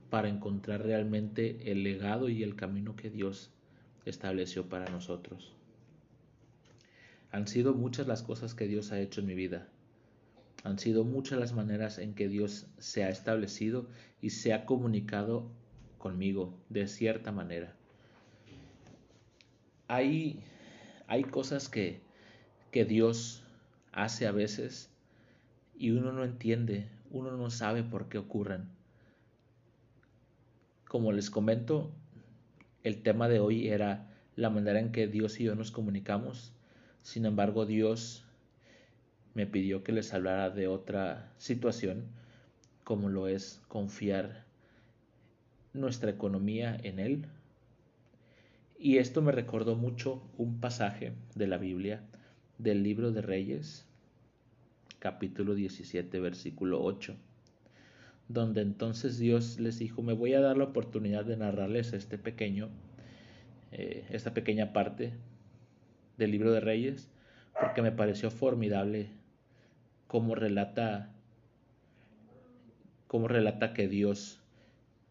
para 0.10 0.28
encontrar 0.28 0.84
realmente 0.84 1.72
el 1.72 1.84
legado 1.84 2.28
y 2.28 2.44
el 2.44 2.58
camino 2.58 2.98
que 2.98 3.10
Dios 3.10 3.52
estableció 4.04 4.68
para 4.68 4.92
nosotros. 4.92 5.54
Han 7.32 7.48
sido 7.48 7.74
muchas 7.74 8.06
las 8.06 8.22
cosas 8.22 8.54
que 8.54 8.68
Dios 8.68 8.92
ha 8.92 9.00
hecho 9.00 9.22
en 9.22 9.28
mi 9.28 9.34
vida. 9.34 9.70
Han 10.66 10.78
sido 10.78 11.06
muchas 11.06 11.40
las 11.40 11.54
maneras 11.54 12.00
en 12.00 12.16
que 12.16 12.28
Dios 12.28 12.68
se 12.80 13.06
ha 13.06 13.10
establecido 13.10 13.88
y 14.22 14.32
se 14.32 14.52
ha 14.52 14.66
comunicado 14.66 15.50
conmigo 15.98 16.60
de 16.68 16.90
cierta 16.90 17.32
manera. 17.32 17.78
Hay, 19.94 20.44
cosas 21.30 21.70
que, 21.70 22.02
que 22.72 22.86
Dios 22.86 23.44
hace 23.92 24.28
a 24.28 24.32
veces 24.32 24.90
y 25.78 25.92
uno 25.92 26.12
no 26.12 26.24
entiende, 26.24 26.88
uno 27.10 27.32
no 27.32 27.50
sabe 27.50 27.84
por 27.84 28.08
qué 28.08 28.18
ocurren 28.18 28.70
como 30.92 31.14
les 31.14 31.30
comento, 31.30 31.90
el 32.84 33.02
tema 33.02 33.30
de 33.30 33.40
hoy 33.40 33.70
era 33.70 34.10
la 34.36 34.50
manera 34.50 34.78
en 34.78 34.92
que 34.92 35.08
Dios 35.08 35.40
y 35.40 35.46
yo 35.46 35.56
nos 35.56 35.72
comunicamos. 35.72 36.52
Sin 37.02 37.26
embargo, 37.26 37.66
Dios 37.66 38.26
me 39.34 39.46
pidió 39.46 39.86
que 39.86 39.94
les 39.94 40.14
hablara 40.14 40.50
de 40.50 40.68
otra 40.68 41.32
situación, 41.38 42.04
como 42.84 43.08
lo 43.08 43.30
es 43.30 43.62
confiar 43.70 44.44
nuestra 45.72 46.12
economía 46.12 46.78
en 46.84 47.00
Él. 47.00 47.26
Y 48.84 48.98
esto 48.98 49.22
me 49.22 49.32
recordó 49.32 49.76
mucho 49.76 50.24
un 50.38 50.60
pasaje 50.60 51.14
de 51.36 51.46
la 51.46 51.58
Biblia, 51.58 52.02
del 52.58 52.82
libro 52.82 53.12
de 53.12 53.22
Reyes, 53.22 53.88
capítulo 54.98 55.54
17, 55.54 56.20
versículo 56.20 56.84
8 56.84 57.16
donde 58.34 58.62
entonces 58.62 59.20
Dios 59.20 59.60
les 59.60 59.80
dijo, 59.80 60.02
me 60.02 60.14
voy 60.14 60.34
a 60.34 60.42
dar 60.42 60.58
la 60.58 60.64
oportunidad 60.64 61.26
de 61.26 61.38
narrarles 61.38 61.94
este 61.94 62.18
pequeño, 62.18 62.70
eh, 63.72 64.06
esta 64.10 64.34
pequeña 64.34 64.74
parte 64.74 65.14
del 66.18 66.32
libro 66.32 66.52
de 66.52 66.62
Reyes, 66.62 67.10
porque 67.60 67.82
me 67.82 67.92
pareció 67.92 68.32
formidable 68.32 69.10
cómo 70.08 70.34
relata, 70.36 71.12
cómo 73.08 73.28
relata 73.28 73.74
que 73.74 73.88
Dios 73.88 74.40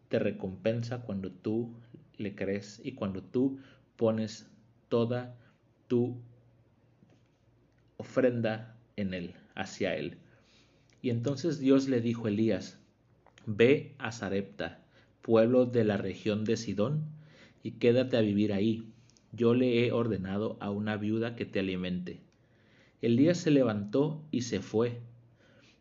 te 0.09 0.19
recompensa 0.19 1.01
cuando 1.01 1.31
tú 1.31 1.73
le 2.21 2.35
crees 2.35 2.79
y 2.83 2.93
cuando 2.93 3.21
tú 3.21 3.59
pones 3.97 4.49
toda 4.89 5.37
tu 5.87 6.17
ofrenda 7.97 8.75
en 8.95 9.13
él, 9.13 9.33
hacia 9.55 9.95
él. 9.95 10.17
Y 11.01 11.09
entonces 11.09 11.59
Dios 11.59 11.87
le 11.87 12.01
dijo 12.01 12.27
a 12.27 12.29
Elías, 12.29 12.79
Ve 13.45 13.95
a 13.97 14.11
Sarepta, 14.11 14.79
pueblo 15.21 15.65
de 15.65 15.83
la 15.83 15.97
región 15.97 16.45
de 16.45 16.57
Sidón, 16.57 17.03
y 17.63 17.71
quédate 17.71 18.17
a 18.17 18.21
vivir 18.21 18.53
ahí. 18.53 18.87
Yo 19.31 19.53
le 19.53 19.85
he 19.85 19.91
ordenado 19.91 20.57
a 20.59 20.69
una 20.69 20.97
viuda 20.97 21.35
que 21.35 21.45
te 21.45 21.59
alimente. 21.59 22.21
Elías 23.01 23.37
se 23.37 23.51
levantó 23.51 24.23
y 24.31 24.41
se 24.41 24.61
fue. 24.61 25.01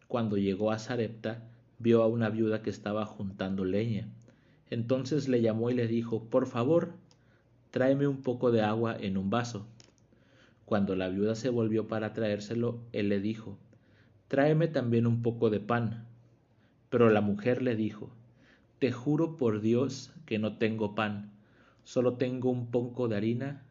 Cuando 0.08 0.36
llegó 0.36 0.70
a 0.72 0.78
Sarepta, 0.78 1.48
vio 1.78 2.02
a 2.02 2.06
una 2.06 2.30
viuda 2.30 2.62
que 2.62 2.70
estaba 2.70 3.04
juntando 3.06 3.64
leña. 3.64 4.08
Entonces 4.70 5.28
le 5.28 5.42
llamó 5.42 5.70
y 5.70 5.74
le 5.74 5.88
dijo, 5.88 6.24
Por 6.24 6.46
favor, 6.46 6.92
tráeme 7.70 8.06
un 8.06 8.22
poco 8.22 8.52
de 8.52 8.62
agua 8.62 8.96
en 8.98 9.16
un 9.16 9.28
vaso. 9.28 9.66
Cuando 10.64 10.94
la 10.94 11.08
viuda 11.08 11.34
se 11.34 11.50
volvió 11.50 11.88
para 11.88 12.12
traérselo, 12.12 12.78
él 12.92 13.08
le 13.08 13.20
dijo, 13.20 13.58
Tráeme 14.28 14.68
también 14.68 15.08
un 15.08 15.22
poco 15.22 15.50
de 15.50 15.58
pan. 15.58 16.06
Pero 16.88 17.10
la 17.10 17.20
mujer 17.20 17.62
le 17.62 17.74
dijo, 17.74 18.10
Te 18.78 18.92
juro 18.92 19.36
por 19.36 19.60
Dios 19.60 20.12
que 20.24 20.38
no 20.38 20.56
tengo 20.56 20.94
pan, 20.94 21.32
solo 21.82 22.14
tengo 22.14 22.50
un 22.50 22.70
poco 22.70 23.08
de 23.08 23.16
harina 23.16 23.62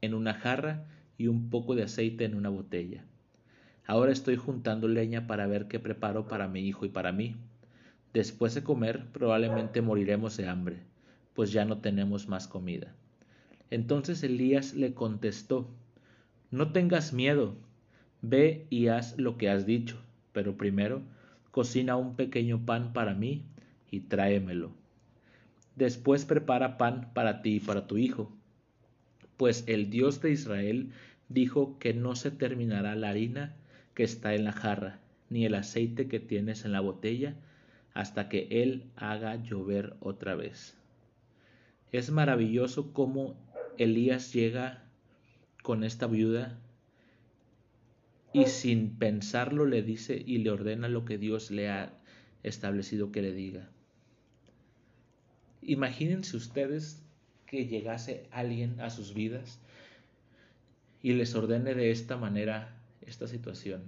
en 0.00 0.14
una 0.14 0.34
jarra 0.34 0.86
y 1.18 1.26
un 1.26 1.50
poco 1.50 1.74
de 1.74 1.82
aceite 1.82 2.24
en 2.24 2.36
una 2.36 2.48
botella. 2.48 3.04
Ahora 3.86 4.12
estoy 4.12 4.36
juntando 4.36 4.86
leña 4.86 5.26
para 5.26 5.46
ver 5.46 5.66
qué 5.66 5.80
preparo 5.80 6.28
para 6.28 6.46
mi 6.46 6.60
hijo 6.60 6.84
y 6.84 6.88
para 6.88 7.12
mí. 7.12 7.36
Después 8.16 8.54
de 8.54 8.62
comer 8.62 9.04
probablemente 9.12 9.82
moriremos 9.82 10.38
de 10.38 10.48
hambre, 10.48 10.78
pues 11.34 11.52
ya 11.52 11.66
no 11.66 11.82
tenemos 11.82 12.28
más 12.28 12.48
comida. 12.48 12.94
Entonces 13.70 14.22
Elías 14.22 14.72
le 14.72 14.94
contestó, 14.94 15.68
No 16.50 16.72
tengas 16.72 17.12
miedo, 17.12 17.58
ve 18.22 18.66
y 18.70 18.86
haz 18.86 19.18
lo 19.18 19.36
que 19.36 19.50
has 19.50 19.66
dicho, 19.66 19.98
pero 20.32 20.56
primero 20.56 21.02
cocina 21.50 21.96
un 21.96 22.16
pequeño 22.16 22.64
pan 22.64 22.94
para 22.94 23.12
mí 23.12 23.44
y 23.90 24.00
tráemelo. 24.00 24.70
Después 25.74 26.24
prepara 26.24 26.78
pan 26.78 27.10
para 27.12 27.42
ti 27.42 27.56
y 27.56 27.60
para 27.60 27.86
tu 27.86 27.98
hijo, 27.98 28.32
pues 29.36 29.62
el 29.66 29.90
Dios 29.90 30.22
de 30.22 30.30
Israel 30.30 30.90
dijo 31.28 31.78
que 31.78 31.92
no 31.92 32.16
se 32.16 32.30
terminará 32.30 32.94
la 32.96 33.10
harina 33.10 33.54
que 33.92 34.04
está 34.04 34.34
en 34.34 34.44
la 34.44 34.52
jarra, 34.52 35.00
ni 35.28 35.44
el 35.44 35.54
aceite 35.54 36.08
que 36.08 36.18
tienes 36.18 36.64
en 36.64 36.72
la 36.72 36.80
botella, 36.80 37.36
hasta 37.96 38.28
que 38.28 38.46
Él 38.50 38.90
haga 38.94 39.36
llover 39.36 39.96
otra 40.00 40.34
vez. 40.34 40.76
Es 41.92 42.10
maravilloso 42.10 42.92
cómo 42.92 43.34
Elías 43.78 44.34
llega 44.34 44.84
con 45.62 45.82
esta 45.82 46.06
viuda 46.06 46.58
y 48.34 48.44
sin 48.44 48.98
pensarlo 48.98 49.64
le 49.64 49.80
dice 49.80 50.22
y 50.26 50.38
le 50.38 50.50
ordena 50.50 50.90
lo 50.90 51.06
que 51.06 51.16
Dios 51.16 51.50
le 51.50 51.70
ha 51.70 51.98
establecido 52.42 53.12
que 53.12 53.22
le 53.22 53.32
diga. 53.32 53.70
Imagínense 55.62 56.36
ustedes 56.36 57.02
que 57.46 57.64
llegase 57.64 58.28
alguien 58.30 58.78
a 58.82 58.90
sus 58.90 59.14
vidas 59.14 59.58
y 61.00 61.14
les 61.14 61.34
ordene 61.34 61.74
de 61.74 61.90
esta 61.92 62.18
manera 62.18 62.76
esta 63.00 63.26
situación 63.26 63.84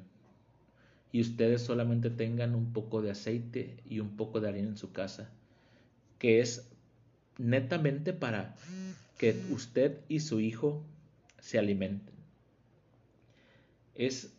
y 1.13 1.21
ustedes 1.21 1.63
solamente 1.63 2.11
tengan 2.11 2.55
un 2.55 2.73
poco 2.73 3.01
de 3.03 3.11
aceite 3.11 3.77
y 3.89 4.01
un 4.01 4.17
poco 4.17 4.41
de 4.41 4.49
harina 4.49 4.69
en 4.69 4.77
su 4.77 4.93
casa, 4.93 5.31
que 6.19 6.41
es 6.41 6.69
netamente 7.39 8.13
para 8.13 8.57
que 9.17 9.41
usted 9.51 10.01
y 10.09 10.21
su 10.21 10.41
hijo 10.41 10.83
se 11.41 11.59
alimenten. 11.59 12.15
Es 13.95 14.33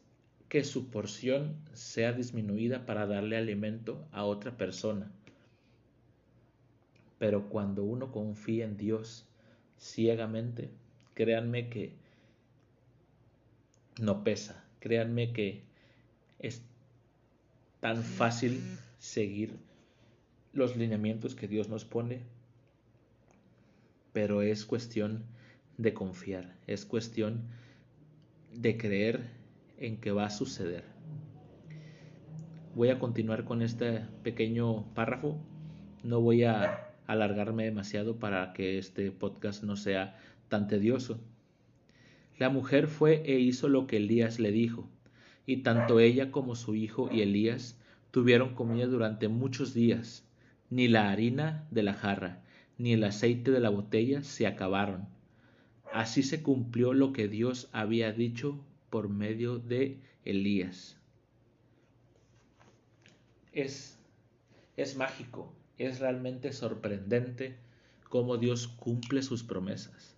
que 0.48 0.64
su 0.64 0.90
porción 0.90 1.56
sea 1.74 2.14
disminuida 2.14 2.86
para 2.86 3.06
darle 3.06 3.38
alimento 3.38 4.08
a 4.12 4.24
otra 4.24 4.58
persona. 4.58 5.12
Pero 7.20 7.50
cuando 7.50 7.84
uno 7.84 8.12
confía 8.12 8.66
en 8.66 8.78
Dios 8.78 9.26
ciegamente, 9.78 10.70
créanme 11.14 11.70
que 11.70 11.94
no 14.00 14.24
pesa, 14.24 14.64
créanme 14.80 15.34
que 15.34 15.69
es 16.40 16.62
tan 17.80 18.04
fácil 18.04 18.62
seguir 18.98 19.58
los 20.54 20.76
lineamientos 20.76 21.36
que 21.36 21.48
Dios 21.48 21.70
nos 21.70 21.86
pone, 21.86 22.22
pero 24.14 24.42
es 24.42 24.66
cuestión 24.66 25.24
de 25.78 25.94
confiar, 25.94 26.56
es 26.68 26.86
cuestión 26.86 27.44
de 28.54 28.78
creer 28.78 29.30
en 29.78 29.98
que 29.98 30.12
va 30.12 30.26
a 30.26 30.30
suceder. 30.30 30.84
Voy 32.76 32.90
a 32.90 33.00
continuar 33.00 33.46
con 33.46 33.62
este 33.62 34.06
pequeño 34.24 34.86
párrafo, 34.94 35.38
no 36.04 36.22
voy 36.22 36.44
a 36.44 36.94
alargarme 37.08 37.66
demasiado 37.66 38.18
para 38.18 38.54
que 38.54 38.78
este 38.78 39.12
podcast 39.12 39.64
no 39.64 39.76
sea 39.76 40.18
tan 40.48 40.68
tedioso. 40.68 41.20
La 42.38 42.50
mujer 42.50 42.88
fue 42.88 43.24
e 43.26 43.40
hizo 43.40 43.68
lo 43.68 43.88
que 43.88 43.98
Elías 43.98 44.40
le 44.40 44.52
dijo, 44.52 44.90
y 45.50 45.64
tanto 45.64 46.00
ella 46.00 46.30
como 46.30 46.56
su 46.56 46.76
hijo 46.76 47.10
y 47.12 47.22
Elías 47.22 47.76
tuvieron 48.12 48.54
comida 48.54 48.86
durante 48.86 49.30
muchos 49.30 49.74
días. 49.74 50.24
Ni 50.70 50.88
la 50.88 51.10
harina 51.10 51.68
de 51.72 51.82
la 51.82 51.96
jarra, 51.96 52.44
ni 52.78 52.94
el 52.94 53.04
aceite 53.04 53.50
de 53.50 53.60
la 53.60 53.72
botella 53.72 54.22
se 54.22 54.46
acabaron. 54.46 55.08
Así 55.92 56.22
se 56.22 56.44
cumplió 56.44 56.94
lo 56.94 57.14
que 57.14 57.28
Dios 57.28 57.68
había 57.72 58.12
dicho 58.12 58.64
por 58.92 59.10
medio 59.10 59.58
de 59.58 59.98
Elías. 60.24 61.00
Es, 63.52 63.98
es 64.78 64.98
mágico, 64.98 65.52
es 65.80 66.00
realmente 66.00 66.54
sorprendente 66.54 67.58
cómo 68.08 68.38
Dios 68.38 68.68
cumple 68.68 69.24
sus 69.24 69.42
promesas. 69.42 70.16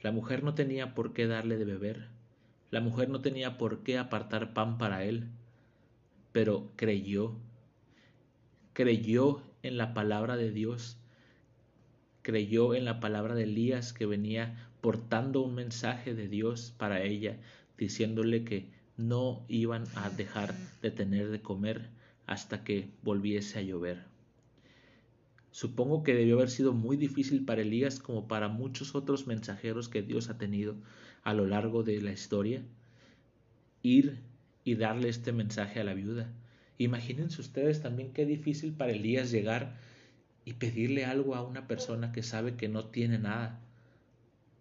La 0.00 0.12
mujer 0.12 0.42
no 0.42 0.54
tenía 0.54 0.94
por 0.94 1.12
qué 1.12 1.26
darle 1.26 1.58
de 1.58 1.66
beber, 1.66 2.08
la 2.70 2.80
mujer 2.80 3.08
no 3.08 3.20
tenía 3.20 3.58
por 3.58 3.82
qué 3.82 3.98
apartar 3.98 4.52
pan 4.54 4.78
para 4.78 5.04
él, 5.04 5.28
pero 6.32 6.70
creyó, 6.76 7.36
creyó 8.72 9.42
en 9.62 9.76
la 9.76 9.92
palabra 9.94 10.36
de 10.36 10.52
Dios, 10.52 10.96
creyó 12.22 12.74
en 12.74 12.84
la 12.84 13.00
palabra 13.00 13.34
de 13.34 13.44
Elías 13.44 13.92
que 13.92 14.06
venía 14.06 14.70
portando 14.80 15.42
un 15.42 15.54
mensaje 15.54 16.14
de 16.14 16.28
Dios 16.28 16.72
para 16.78 17.02
ella, 17.02 17.36
diciéndole 17.76 18.44
que 18.44 18.70
no 18.96 19.44
iban 19.48 19.84
a 19.96 20.10
dejar 20.10 20.54
de 20.82 20.90
tener 20.90 21.30
de 21.30 21.40
comer 21.40 21.88
hasta 22.26 22.62
que 22.62 22.90
volviese 23.02 23.58
a 23.58 23.62
llover. 23.62 24.04
Supongo 25.50 26.02
que 26.02 26.14
debió 26.14 26.36
haber 26.36 26.50
sido 26.50 26.72
muy 26.72 26.96
difícil 26.96 27.44
para 27.44 27.62
Elías 27.62 27.98
como 27.98 28.28
para 28.28 28.48
muchos 28.48 28.94
otros 28.94 29.26
mensajeros 29.26 29.88
que 29.88 30.02
Dios 30.02 30.30
ha 30.30 30.38
tenido 30.38 30.76
a 31.22 31.34
lo 31.34 31.46
largo 31.46 31.82
de 31.82 32.00
la 32.00 32.12
historia, 32.12 32.62
ir 33.82 34.20
y 34.64 34.76
darle 34.76 35.08
este 35.08 35.32
mensaje 35.32 35.80
a 35.80 35.84
la 35.84 35.94
viuda. 35.94 36.32
Imagínense 36.78 37.40
ustedes 37.40 37.82
también 37.82 38.12
qué 38.12 38.24
difícil 38.26 38.72
para 38.72 38.92
Elías 38.92 39.30
llegar 39.30 39.76
y 40.44 40.54
pedirle 40.54 41.04
algo 41.04 41.34
a 41.34 41.42
una 41.42 41.66
persona 41.66 42.12
que 42.12 42.22
sabe 42.22 42.56
que 42.56 42.68
no 42.68 42.86
tiene 42.86 43.18
nada. 43.18 43.60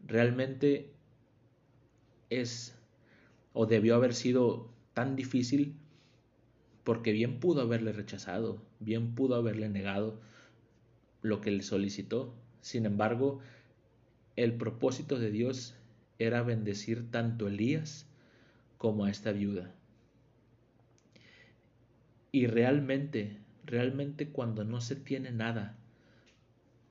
Realmente 0.05 0.91
es 2.29 2.75
o 3.53 3.65
debió 3.65 3.95
haber 3.95 4.13
sido 4.13 4.69
tan 4.93 5.15
difícil 5.15 5.75
porque 6.83 7.11
bien 7.11 7.39
pudo 7.39 7.61
haberle 7.61 7.91
rechazado, 7.93 8.61
bien 8.79 9.13
pudo 9.15 9.35
haberle 9.35 9.69
negado 9.69 10.19
lo 11.21 11.41
que 11.41 11.51
le 11.51 11.63
solicitó. 11.63 12.33
Sin 12.61 12.85
embargo, 12.85 13.39
el 14.35 14.53
propósito 14.53 15.19
de 15.19 15.31
Dios 15.31 15.75
era 16.17 16.43
bendecir 16.43 17.09
tanto 17.11 17.45
a 17.45 17.49
Elías 17.49 18.05
como 18.77 19.05
a 19.05 19.09
esta 19.09 19.31
viuda. 19.31 19.73
Y 22.31 22.47
realmente, 22.47 23.37
realmente 23.65 24.29
cuando 24.29 24.63
no 24.63 24.81
se 24.81 24.95
tiene 24.95 25.31
nada, 25.31 25.75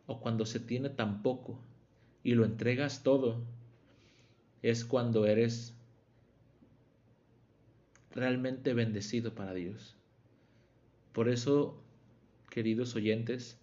o 0.07 0.21
cuando 0.21 0.47
se 0.47 0.61
tiene 0.61 0.88
tan 0.88 1.23
poco, 1.23 1.61
y 2.25 2.35
lo 2.35 2.45
entregas 2.45 3.03
todo, 3.03 3.43
es 4.62 4.85
cuando 4.85 5.27
eres 5.27 5.75
realmente 8.11 8.75
bendecido 8.75 9.35
para 9.35 9.55
Dios. 9.55 9.97
Por 11.12 11.29
eso, 11.29 11.81
queridos 12.51 12.97
oyentes, 12.97 13.58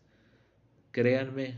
créanme 0.96 1.56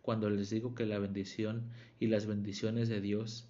cuando 0.00 0.30
les 0.30 0.48
digo 0.48 0.74
que 0.74 0.86
la 0.86 0.98
bendición 0.98 1.64
y 2.00 2.06
las 2.06 2.24
bendiciones 2.24 2.88
de 2.88 3.02
Dios, 3.02 3.46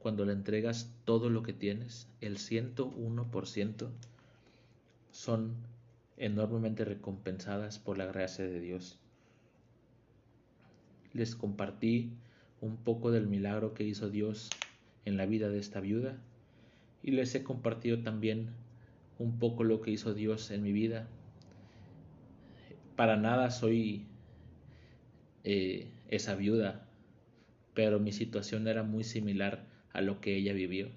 cuando 0.00 0.24
le 0.24 0.32
entregas 0.32 0.92
todo 1.04 1.30
lo 1.30 1.44
que 1.44 1.52
tienes, 1.52 2.08
el 2.20 2.38
101%, 2.38 3.88
son 5.12 5.54
enormemente 6.16 6.84
recompensadas 6.84 7.78
por 7.78 7.98
la 7.98 8.06
gracia 8.06 8.46
de 8.46 8.58
Dios. 8.58 8.98
Les 11.12 11.36
compartí 11.36 12.10
un 12.60 12.78
poco 12.78 13.12
del 13.12 13.28
milagro 13.28 13.74
que 13.74 13.84
hizo 13.84 14.10
Dios 14.10 14.50
en 15.04 15.16
la 15.16 15.26
vida 15.26 15.48
de 15.50 15.60
esta 15.60 15.78
viuda 15.78 16.18
y 17.04 17.12
les 17.12 17.32
he 17.36 17.44
compartido 17.44 18.02
también 18.02 18.48
un 19.20 19.38
poco 19.38 19.62
lo 19.62 19.82
que 19.82 19.92
hizo 19.92 20.14
Dios 20.14 20.50
en 20.50 20.64
mi 20.64 20.72
vida. 20.72 21.06
Para 22.96 23.16
nada 23.16 23.52
soy 23.52 24.07
eh, 25.50 25.86
esa 26.10 26.34
viuda, 26.34 26.86
pero 27.72 27.98
mi 27.98 28.12
situación 28.12 28.68
era 28.68 28.82
muy 28.82 29.02
similar 29.02 29.64
a 29.94 30.02
lo 30.02 30.20
que 30.20 30.36
ella 30.36 30.52
vivió. 30.52 30.90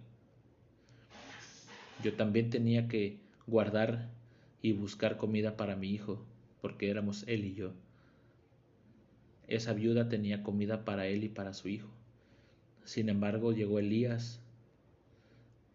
Yo 2.03 2.15
también 2.15 2.49
tenía 2.49 2.89
que 2.89 3.17
guardar 3.47 4.09
y 4.61 4.73
buscar 4.73 5.15
comida 5.15 5.55
para 5.55 5.77
mi 5.77 5.89
hijo, 5.89 6.25
porque 6.59 6.89
éramos 6.89 7.23
él 7.29 7.45
y 7.45 7.53
yo. 7.53 7.71
Esa 9.47 9.71
viuda 9.71 10.09
tenía 10.09 10.43
comida 10.43 10.83
para 10.83 11.07
él 11.07 11.23
y 11.23 11.29
para 11.29 11.53
su 11.53 11.69
hijo. 11.69 11.87
Sin 12.83 13.07
embargo, 13.07 13.53
llegó 13.53 13.79
Elías 13.79 14.41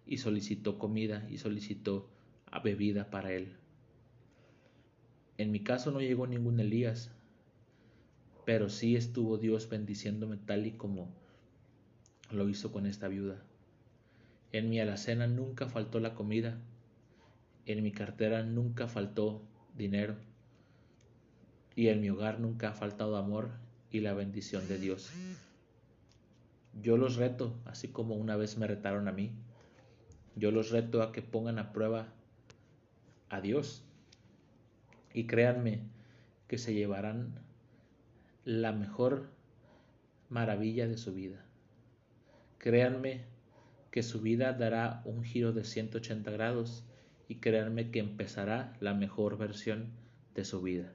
y 0.04 0.18
solicitó 0.18 0.78
comida 0.78 1.26
y 1.30 1.38
solicitó 1.38 2.10
bebida 2.62 3.08
para 3.08 3.32
él. 3.32 3.56
En 5.38 5.50
mi 5.50 5.60
caso 5.60 5.90
no 5.92 6.00
llegó 6.02 6.26
ningún 6.26 6.60
Elías, 6.60 7.15
pero 8.46 8.70
sí 8.70 8.94
estuvo 8.94 9.38
Dios 9.38 9.68
bendiciéndome 9.68 10.36
tal 10.36 10.66
y 10.66 10.70
como 10.70 11.08
lo 12.30 12.48
hizo 12.48 12.70
con 12.70 12.86
esta 12.86 13.08
viuda. 13.08 13.42
En 14.52 14.70
mi 14.70 14.78
alacena 14.78 15.26
nunca 15.26 15.66
faltó 15.66 15.98
la 15.98 16.14
comida, 16.14 16.56
en 17.66 17.82
mi 17.82 17.90
cartera 17.90 18.44
nunca 18.44 18.86
faltó 18.86 19.42
dinero 19.76 20.14
y 21.74 21.88
en 21.88 22.00
mi 22.00 22.08
hogar 22.08 22.38
nunca 22.38 22.68
ha 22.68 22.72
faltado 22.72 23.16
amor 23.16 23.50
y 23.90 23.98
la 23.98 24.14
bendición 24.14 24.68
de 24.68 24.78
Dios. 24.78 25.10
Yo 26.80 26.96
los 26.96 27.16
reto, 27.16 27.52
así 27.64 27.88
como 27.88 28.14
una 28.14 28.36
vez 28.36 28.58
me 28.58 28.68
retaron 28.68 29.08
a 29.08 29.12
mí, 29.12 29.32
yo 30.36 30.52
los 30.52 30.70
reto 30.70 31.02
a 31.02 31.10
que 31.10 31.20
pongan 31.20 31.58
a 31.58 31.72
prueba 31.72 32.12
a 33.28 33.40
Dios 33.40 33.82
y 35.12 35.26
créanme 35.26 35.80
que 36.46 36.58
se 36.58 36.74
llevarán 36.74 37.44
la 38.46 38.70
mejor 38.70 39.28
maravilla 40.28 40.86
de 40.86 40.96
su 40.96 41.12
vida. 41.12 41.44
Créanme 42.58 43.24
que 43.90 44.04
su 44.04 44.20
vida 44.20 44.52
dará 44.52 45.02
un 45.04 45.24
giro 45.24 45.52
de 45.52 45.64
180 45.64 46.30
grados 46.30 46.84
y 47.26 47.40
créanme 47.40 47.90
que 47.90 47.98
empezará 47.98 48.76
la 48.78 48.94
mejor 48.94 49.36
versión 49.36 49.88
de 50.36 50.44
su 50.44 50.62
vida. 50.62 50.92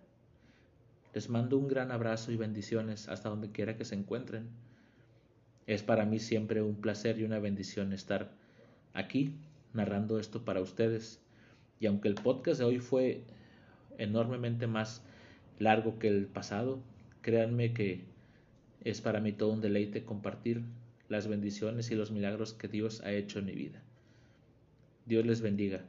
Les 1.14 1.30
mando 1.30 1.58
un 1.58 1.68
gran 1.68 1.92
abrazo 1.92 2.32
y 2.32 2.38
bendiciones 2.38 3.10
hasta 3.10 3.28
donde 3.28 3.52
quiera 3.52 3.76
que 3.76 3.84
se 3.84 3.96
encuentren. 3.96 4.48
Es 5.68 5.84
para 5.84 6.06
mí 6.06 6.20
siempre 6.20 6.62
un 6.62 6.80
placer 6.80 7.20
y 7.20 7.26
una 7.26 7.40
bendición 7.40 7.92
estar 7.92 8.32
aquí 8.94 9.36
narrando 9.74 10.20
esto 10.20 10.46
para 10.46 10.62
ustedes. 10.62 11.22
Y 11.82 11.88
aunque 11.88 12.08
el 12.08 12.16
podcast 12.16 12.60
de 12.62 12.66
hoy 12.66 12.80
fue 12.80 13.26
enormemente 13.98 14.68
más 14.68 15.04
largo 15.60 16.00
que 16.00 16.08
el 16.08 16.28
pasado, 16.28 16.82
créanme 17.22 17.74
que 17.74 18.06
es 18.84 19.02
para 19.02 19.20
mí 19.20 19.32
todo 19.32 19.52
un 19.52 19.62
deleite 19.62 20.04
compartir 20.04 20.64
las 21.10 21.28
bendiciones 21.28 21.92
y 21.92 21.96
los 21.96 22.12
milagros 22.12 22.54
que 22.54 22.68
Dios 22.68 23.02
ha 23.02 23.12
hecho 23.12 23.40
en 23.40 23.46
mi 23.46 23.54
vida. 23.54 23.82
Dios 25.06 25.26
les 25.26 25.42
bendiga. 25.42 25.84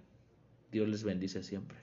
Dios 0.70 0.88
les 0.88 1.04
bendice 1.04 1.42
siempre. 1.42 1.78